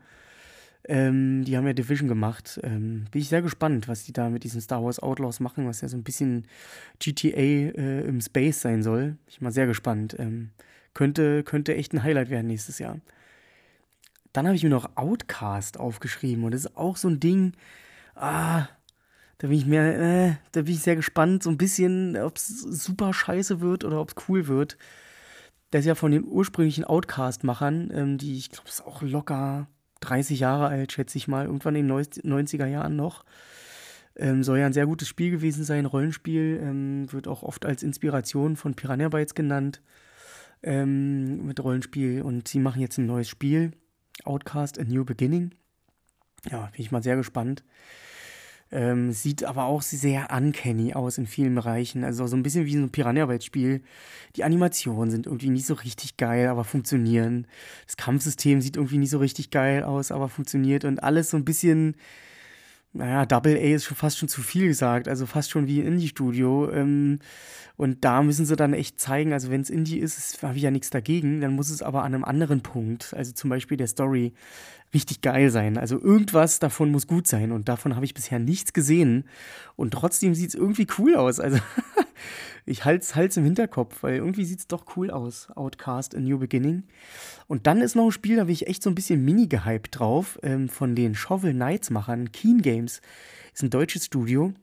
Ähm, 0.88 1.44
die 1.44 1.58
haben 1.58 1.66
ja 1.66 1.74
Division 1.74 2.08
gemacht. 2.08 2.60
Ähm, 2.64 3.06
bin 3.12 3.22
ich 3.22 3.30
sehr 3.30 3.42
gespannt, 3.42 3.88
was 3.88 4.04
die 4.04 4.14
da 4.14 4.30
mit 4.30 4.44
diesen 4.44 4.62
Star 4.62 4.84
Wars 4.84 5.00
Outlaws 5.00 5.40
machen, 5.40 5.68
was 5.68 5.82
ja 5.82 5.88
so 5.88 5.98
ein 5.98 6.04
bisschen 6.04 6.48
GTA 7.00 7.40
äh, 7.40 8.02
im 8.02 8.22
Space 8.22 8.62
sein 8.62 8.84
soll. 8.84 9.02
Bin 9.02 9.18
ich 9.28 9.42
mal 9.42 9.52
sehr 9.52 9.68
gespannt. 9.68 10.16
Ähm, 10.20 10.52
könnte, 10.94 11.44
könnte 11.44 11.76
echt 11.76 11.94
ein 11.94 12.04
Highlight 12.04 12.30
werden 12.30 12.48
nächstes 12.48 12.80
Jahr. 12.80 13.00
Dann 14.32 14.46
habe 14.46 14.56
ich 14.56 14.64
mir 14.64 14.70
noch 14.70 14.96
Outcast 14.96 15.80
aufgeschrieben 15.80 16.44
und 16.44 16.54
das 16.54 16.66
ist 16.66 16.78
auch 16.78 16.98
so 16.98 17.08
ein 17.08 17.20
Ding. 17.20 17.54
Ah, 18.16 18.68
da 19.38 19.48
bin 19.48 19.58
ich 19.58 19.66
mehr, 19.66 20.00
äh, 20.00 20.36
da 20.52 20.62
bin 20.62 20.74
ich 20.74 20.82
sehr 20.82 20.96
gespannt, 20.96 21.44
so 21.44 21.50
ein 21.50 21.58
bisschen, 21.58 22.18
ob 22.18 22.38
es 22.38 22.48
super 22.48 23.14
scheiße 23.14 23.62
wird 23.62 23.84
oder 23.84 24.00
ob 24.00 24.10
es 24.10 24.30
cool 24.30 24.48
wird. 24.48 24.78
Der 25.74 25.82
ist 25.82 25.86
ja 25.86 25.96
von 25.96 26.12
den 26.12 26.24
ursprünglichen 26.24 26.86
Outcast-Machern, 26.86 27.92
ähm, 27.94 28.18
die, 28.18 28.38
ich 28.38 28.50
glaube, 28.50 28.70
ist 28.70 28.86
auch 28.86 29.02
locker 29.02 29.68
30 30.02 30.40
Jahre 30.40 30.68
alt, 30.68 30.92
schätze 30.92 31.18
ich 31.18 31.28
mal, 31.28 31.46
irgendwann 31.46 31.76
in 31.76 31.88
den 31.88 31.98
90er 31.98 32.66
Jahren 32.66 32.96
noch. 32.96 33.26
Ähm, 34.18 34.44
soll 34.44 34.60
ja 34.60 34.66
ein 34.66 34.74
sehr 34.74 34.86
gutes 34.86 35.10
Spiel 35.10 35.32
gewesen 35.32 35.66
sein, 35.66 35.86
Rollenspiel, 35.86 36.60
ähm, 36.64 37.12
wird 37.12 37.28
auch 37.28 37.44
oft 37.44 37.66
als 37.66 37.84
Inspiration 37.84 38.56
von 38.56 38.74
Piranha 38.74 39.10
Bytes 39.10 39.36
genannt 39.36 39.82
ähm, 40.64 41.46
mit 41.46 41.62
Rollenspiel 41.62 42.22
und 42.22 42.48
sie 42.48 42.60
machen 42.60 42.82
jetzt 42.82 42.98
ein 42.98 43.06
neues 43.06 43.28
Spiel, 43.28 43.72
Outcast 44.24 44.80
A 44.80 44.84
New 44.84 45.04
Beginning. 45.04 45.52
Ja, 46.50 46.68
bin 46.68 46.82
ich 46.82 46.92
mal 46.92 47.04
sehr 47.04 47.18
gespannt. 47.18 47.64
Ähm, 48.72 49.12
sieht 49.12 49.44
aber 49.44 49.66
auch 49.66 49.82
sehr 49.82 50.30
uncanny 50.36 50.94
aus 50.94 51.18
in 51.18 51.28
vielen 51.28 51.56
Bereichen. 51.56 52.04
Also 52.04 52.26
so 52.28 52.36
ein 52.36 52.44
bisschen 52.44 52.66
wie 52.66 52.74
so 52.74 52.80
ein 52.80 52.92
Piranha-Bytes-Spiel. 52.92 53.82
Die 54.36 54.44
Animationen 54.44 55.12
sind 55.12 55.28
irgendwie 55.28 55.50
nicht 55.50 55.66
so 55.66 55.76
richtig 55.76 56.18
geil, 56.18 56.48
aber 56.48 56.64
funktionieren. 56.64 57.48
Das 57.86 57.96
Kampfsystem 57.96 58.62
sieht 58.62 58.76
irgendwie 58.76 58.98
nicht 58.98 59.12
so 59.12 59.20
richtig 59.20 59.52
geil 59.52 59.84
aus, 59.84 60.12
aber 60.12 60.30
funktioniert. 60.30 60.84
Und 60.84 61.04
alles 61.04 61.30
so 61.30 61.38
ein 61.38 61.46
bisschen 61.46 61.96
naja, 62.96 63.26
Double 63.26 63.58
A 63.58 63.76
ist 63.76 63.84
schon 63.84 63.98
fast 63.98 64.18
schon 64.18 64.30
zu 64.30 64.42
viel 64.42 64.68
gesagt, 64.68 65.10
also 65.10 65.26
fast 65.26 65.52
schon 65.52 65.68
wie 65.68 65.82
ein 65.82 65.88
Indie-Studio. 65.88 66.72
Ähm, 66.72 67.20
und 67.76 68.06
da 68.06 68.24
müssen 68.24 68.46
sie 68.46 68.56
dann 68.56 68.74
echt 68.74 69.02
zeigen, 69.02 69.34
also 69.34 69.52
wenn 69.52 69.60
es 69.60 69.70
Indie 69.70 70.00
ist, 70.00 70.42
habe 70.42 70.56
ich 70.56 70.64
ja 70.64 70.72
nichts 70.72 70.92
dagegen, 70.92 71.42
dann 71.42 71.54
muss 71.54 71.70
es 71.70 71.82
aber 71.82 72.04
an 72.04 72.16
einem 72.16 72.24
anderen 72.24 72.62
Punkt, 72.62 73.14
also 73.14 73.34
zum 73.34 73.50
Beispiel 73.50 73.76
der 73.76 73.88
Story, 73.88 74.34
richtig 74.94 75.22
geil 75.22 75.50
sein. 75.50 75.78
Also 75.78 76.00
irgendwas 76.00 76.60
davon 76.60 76.92
muss 76.92 77.08
gut 77.08 77.28
sein 77.28 77.52
und 77.52 77.68
davon 77.68 77.96
habe 77.96 78.06
ich 78.06 78.14
bisher 78.14 78.40
nichts 78.40 78.74
gesehen. 78.74 79.26
Und 79.76 79.92
trotzdem 79.92 80.34
sieht 80.34 80.50
es 80.50 80.56
irgendwie 80.56 80.88
cool 80.98 81.16
aus. 81.16 81.40
Also 81.40 81.60
ich 82.66 82.86
halte 82.86 83.06
es 83.06 83.38
im 83.38 83.44
Hinterkopf, 83.44 84.04
weil 84.04 84.16
irgendwie 84.16 84.46
sieht 84.46 84.60
es 84.60 84.68
doch 84.68 84.96
cool 84.96 85.12
aus. 85.12 85.50
Outcast 85.56 86.16
A 86.16 86.20
New 86.20 86.40
Beginning. 86.40 86.84
Und 87.48 87.68
dann 87.68 87.82
ist 87.82 87.96
noch 87.96 88.06
ein 88.06 88.12
Spiel, 88.12 88.38
da 88.38 88.46
bin 88.46 88.54
ich 88.54 88.68
echt 88.68 88.84
so 88.84 88.90
ein 88.90 88.96
bisschen 88.96 89.24
mini 89.24 89.48
gehypt 89.48 90.00
drauf, 90.00 90.40
ähm, 90.44 90.70
von 90.70 90.96
den 90.96 91.16
Shovel 91.16 91.54
Knights 91.54 91.90
Machern. 91.90 92.32
Keen 92.32 92.62
Games 92.62 93.02
ist 93.54 93.64
ein 93.64 93.70
deutsches 93.70 94.06
Studio. 94.06 94.54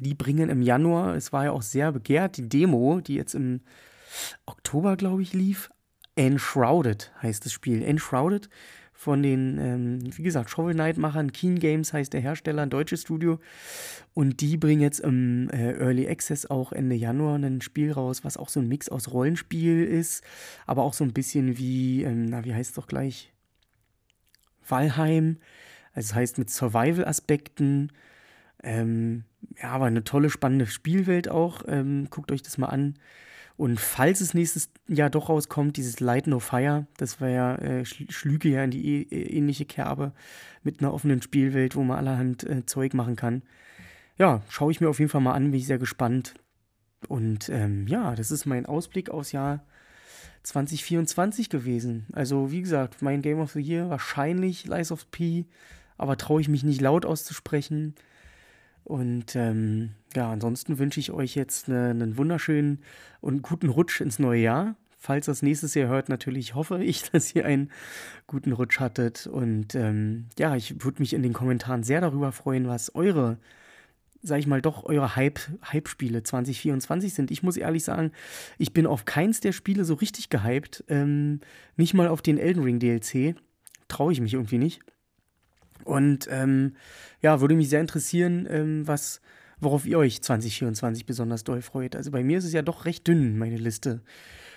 Die 0.00 0.14
bringen 0.14 0.50
im 0.50 0.62
Januar, 0.62 1.14
es 1.14 1.32
war 1.32 1.44
ja 1.44 1.52
auch 1.52 1.62
sehr 1.62 1.92
begehrt, 1.92 2.36
die 2.36 2.48
Demo, 2.48 3.00
die 3.00 3.14
jetzt 3.14 3.34
im 3.34 3.60
Oktober, 4.46 4.96
glaube 4.96 5.22
ich, 5.22 5.32
lief. 5.32 5.70
Enshrouded 6.16 7.12
heißt 7.22 7.44
das 7.44 7.52
Spiel. 7.52 7.82
Enshrouded 7.82 8.48
von 8.96 9.22
den, 9.22 9.58
ähm, 9.58 10.16
wie 10.16 10.22
gesagt, 10.22 10.48
Shovel 10.48 10.72
Knight-Machern. 10.72 11.30
Keen 11.30 11.58
Games 11.58 11.92
heißt 11.92 12.14
der 12.14 12.22
Hersteller, 12.22 12.62
ein 12.62 12.70
deutsches 12.70 13.02
Studio. 13.02 13.38
Und 14.14 14.40
die 14.40 14.56
bringen 14.56 14.80
jetzt 14.80 15.00
im 15.00 15.50
äh, 15.50 15.72
Early 15.72 16.08
Access 16.08 16.46
auch 16.46 16.72
Ende 16.72 16.96
Januar 16.96 17.36
ein 17.36 17.60
Spiel 17.60 17.92
raus, 17.92 18.24
was 18.24 18.38
auch 18.38 18.48
so 18.48 18.58
ein 18.58 18.68
Mix 18.68 18.88
aus 18.88 19.12
Rollenspiel 19.12 19.84
ist, 19.84 20.24
aber 20.64 20.82
auch 20.82 20.94
so 20.94 21.04
ein 21.04 21.12
bisschen 21.12 21.58
wie, 21.58 22.04
ähm, 22.04 22.24
na, 22.24 22.44
wie 22.44 22.54
heißt 22.54 22.70
es 22.70 22.74
doch 22.74 22.86
gleich? 22.86 23.32
Valheim. 24.66 25.36
Also 25.92 26.08
das 26.08 26.14
heißt 26.14 26.38
mit 26.38 26.48
Survival-Aspekten. 26.48 27.92
Ähm, 28.62 29.24
ja, 29.62 29.70
aber 29.70 29.84
eine 29.84 30.04
tolle, 30.04 30.30
spannende 30.30 30.66
Spielwelt 30.66 31.28
auch. 31.28 31.62
Ähm, 31.68 32.08
guckt 32.08 32.32
euch 32.32 32.42
das 32.42 32.56
mal 32.56 32.68
an. 32.68 32.94
Und 33.56 33.80
falls 33.80 34.20
es 34.20 34.34
nächstes 34.34 34.70
Jahr 34.86 35.08
doch 35.08 35.30
rauskommt, 35.30 35.78
dieses 35.78 36.00
Light 36.00 36.26
No 36.26 36.40
Fire, 36.40 36.86
das 36.98 37.20
war 37.20 37.28
ja, 37.28 37.54
äh, 37.56 37.84
schlüge 37.84 38.50
ja 38.50 38.62
in 38.62 38.70
die 38.70 39.10
äh, 39.10 39.36
ähnliche 39.36 39.64
Kerbe 39.64 40.12
mit 40.62 40.80
einer 40.80 40.92
offenen 40.92 41.22
Spielwelt, 41.22 41.74
wo 41.74 41.82
man 41.82 41.96
allerhand 41.96 42.44
äh, 42.44 42.66
Zeug 42.66 42.92
machen 42.92 43.16
kann. 43.16 43.42
Ja, 44.18 44.42
schaue 44.48 44.72
ich 44.72 44.80
mir 44.80 44.90
auf 44.90 44.98
jeden 44.98 45.10
Fall 45.10 45.22
mal 45.22 45.32
an, 45.32 45.50
bin 45.50 45.60
ich 45.60 45.66
sehr 45.66 45.78
gespannt. 45.78 46.34
Und 47.08 47.48
ähm, 47.48 47.86
ja, 47.86 48.14
das 48.14 48.30
ist 48.30 48.46
mein 48.46 48.66
Ausblick 48.66 49.10
aufs 49.10 49.32
Jahr 49.32 49.64
2024 50.42 51.48
gewesen. 51.48 52.06
Also, 52.12 52.50
wie 52.50 52.62
gesagt, 52.62 53.02
mein 53.02 53.22
Game 53.22 53.40
of 53.40 53.52
the 53.52 53.60
Year 53.60 53.88
wahrscheinlich 53.88 54.66
Lies 54.66 54.92
of 54.92 55.10
P, 55.10 55.46
aber 55.96 56.16
traue 56.16 56.40
ich 56.40 56.48
mich 56.48 56.62
nicht 56.62 56.80
laut 56.80 57.06
auszusprechen. 57.06 57.94
Und 58.86 59.34
ähm, 59.34 59.90
ja, 60.14 60.30
ansonsten 60.30 60.78
wünsche 60.78 61.00
ich 61.00 61.10
euch 61.10 61.34
jetzt 61.34 61.68
eine, 61.68 61.90
einen 61.90 62.16
wunderschönen 62.16 62.78
und 63.20 63.42
guten 63.42 63.68
Rutsch 63.68 64.00
ins 64.00 64.20
neue 64.20 64.40
Jahr. 64.40 64.76
Falls 64.96 65.26
das 65.26 65.42
nächstes 65.42 65.74
Jahr 65.74 65.88
hört, 65.88 66.08
natürlich 66.08 66.54
hoffe 66.54 66.82
ich, 66.84 67.02
dass 67.10 67.34
ihr 67.34 67.44
einen 67.44 67.72
guten 68.28 68.52
Rutsch 68.52 68.78
hattet. 68.78 69.26
Und 69.26 69.74
ähm, 69.74 70.26
ja, 70.38 70.54
ich 70.54 70.84
würde 70.84 71.00
mich 71.00 71.14
in 71.14 71.24
den 71.24 71.32
Kommentaren 71.32 71.82
sehr 71.82 72.00
darüber 72.00 72.30
freuen, 72.30 72.68
was 72.68 72.94
eure, 72.94 73.38
sag 74.22 74.38
ich 74.38 74.46
mal, 74.46 74.62
doch 74.62 74.84
eure 74.84 75.16
Hype, 75.16 75.40
Hype-Spiele 75.64 76.22
2024 76.22 77.12
sind. 77.12 77.32
Ich 77.32 77.42
muss 77.42 77.56
ehrlich 77.56 77.82
sagen, 77.82 78.12
ich 78.56 78.72
bin 78.72 78.86
auf 78.86 79.04
keins 79.04 79.40
der 79.40 79.50
Spiele 79.50 79.84
so 79.84 79.94
richtig 79.94 80.30
gehypt. 80.30 80.84
Ähm, 80.86 81.40
nicht 81.76 81.92
mal 81.92 82.06
auf 82.06 82.22
den 82.22 82.38
Elden 82.38 82.62
Ring 82.62 82.78
DLC. 82.78 83.34
Traue 83.88 84.12
ich 84.12 84.20
mich 84.20 84.34
irgendwie 84.34 84.58
nicht. 84.58 84.80
Und 85.86 86.26
ähm, 86.30 86.74
ja, 87.22 87.40
würde 87.40 87.54
mich 87.54 87.68
sehr 87.68 87.80
interessieren, 87.80 88.46
ähm, 88.50 88.86
was, 88.88 89.20
worauf 89.60 89.86
ihr 89.86 89.98
euch 89.98 90.20
2024 90.20 91.06
besonders 91.06 91.44
doll 91.44 91.62
freut. 91.62 91.94
Also 91.94 92.10
bei 92.10 92.24
mir 92.24 92.38
ist 92.38 92.44
es 92.44 92.52
ja 92.52 92.62
doch 92.62 92.84
recht 92.84 93.06
dünn, 93.06 93.38
meine 93.38 93.56
Liste 93.56 94.02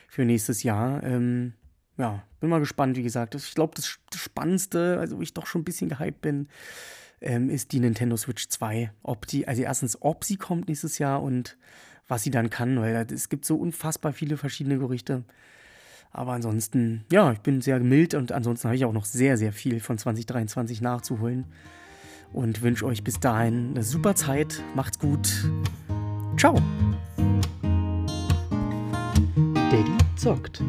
für 0.08 0.26
nächstes 0.26 0.64
Jahr. 0.64 1.04
Ähm, 1.04 1.54
ja, 1.98 2.24
bin 2.40 2.50
mal 2.50 2.60
gespannt, 2.60 2.98
wie 2.98 3.04
gesagt. 3.04 3.36
Ich 3.36 3.54
glaube, 3.54 3.74
das, 3.76 4.00
Spannendste, 4.16 4.98
also 5.00 5.18
wo 5.18 5.22
ich 5.22 5.36
doch 5.36 5.46
schon 5.46 5.62
ein 5.62 5.66
bisschen 5.66 5.90
gehypt 5.90 6.22
bin, 6.22 6.48
ähm, 7.22 7.50
ist 7.50 7.74
die 7.74 7.80
Nintendo 7.80 8.18
Switch 8.18 8.48
2. 8.48 8.92
Ob 9.04 9.28
die, 9.28 9.48
also 9.48 9.62
erstens, 9.62 10.02
ob 10.02 10.24
sie 10.24 10.38
kommt 10.38 10.68
nächstes 10.68 10.98
Jahr 10.98 11.22
und 11.22 11.58
was 12.08 12.24
sie 12.24 12.32
dann 12.32 12.50
kann, 12.50 12.80
weil 12.80 12.96
es 13.14 13.30
gibt 13.30 13.46
so 13.46 13.56
unfassbar 13.56 14.14
viele 14.14 14.36
verschiedene 14.36 14.80
Gerüchte. 14.80 15.26
Aber 16.12 16.34
ansonsten, 16.34 17.06
ja, 17.12 17.32
ich 17.32 17.40
bin 17.40 17.62
sehr 17.62 17.80
mild 17.80 18.14
und 18.14 18.32
ansonsten 18.32 18.68
habe 18.68 18.76
ich 18.76 18.86
auch 18.86 18.94
noch 18.94 19.06
sehr, 19.06 19.38
sehr 19.38 19.54
viel 19.54 19.80
von 19.80 19.98
2023 19.98 20.82
nachzuholen. 20.82 21.46
Und 22.32 22.62
wünsche 22.62 22.86
euch 22.86 23.04
bis 23.04 23.20
dahin 23.20 23.72
eine 23.72 23.84
super 23.84 24.16
Zeit. 24.16 24.64
Macht's 24.76 25.00
gut. 25.00 25.50
Ciao. 26.38 26.56
Daddy 29.72 29.98
zockt. 30.16 30.62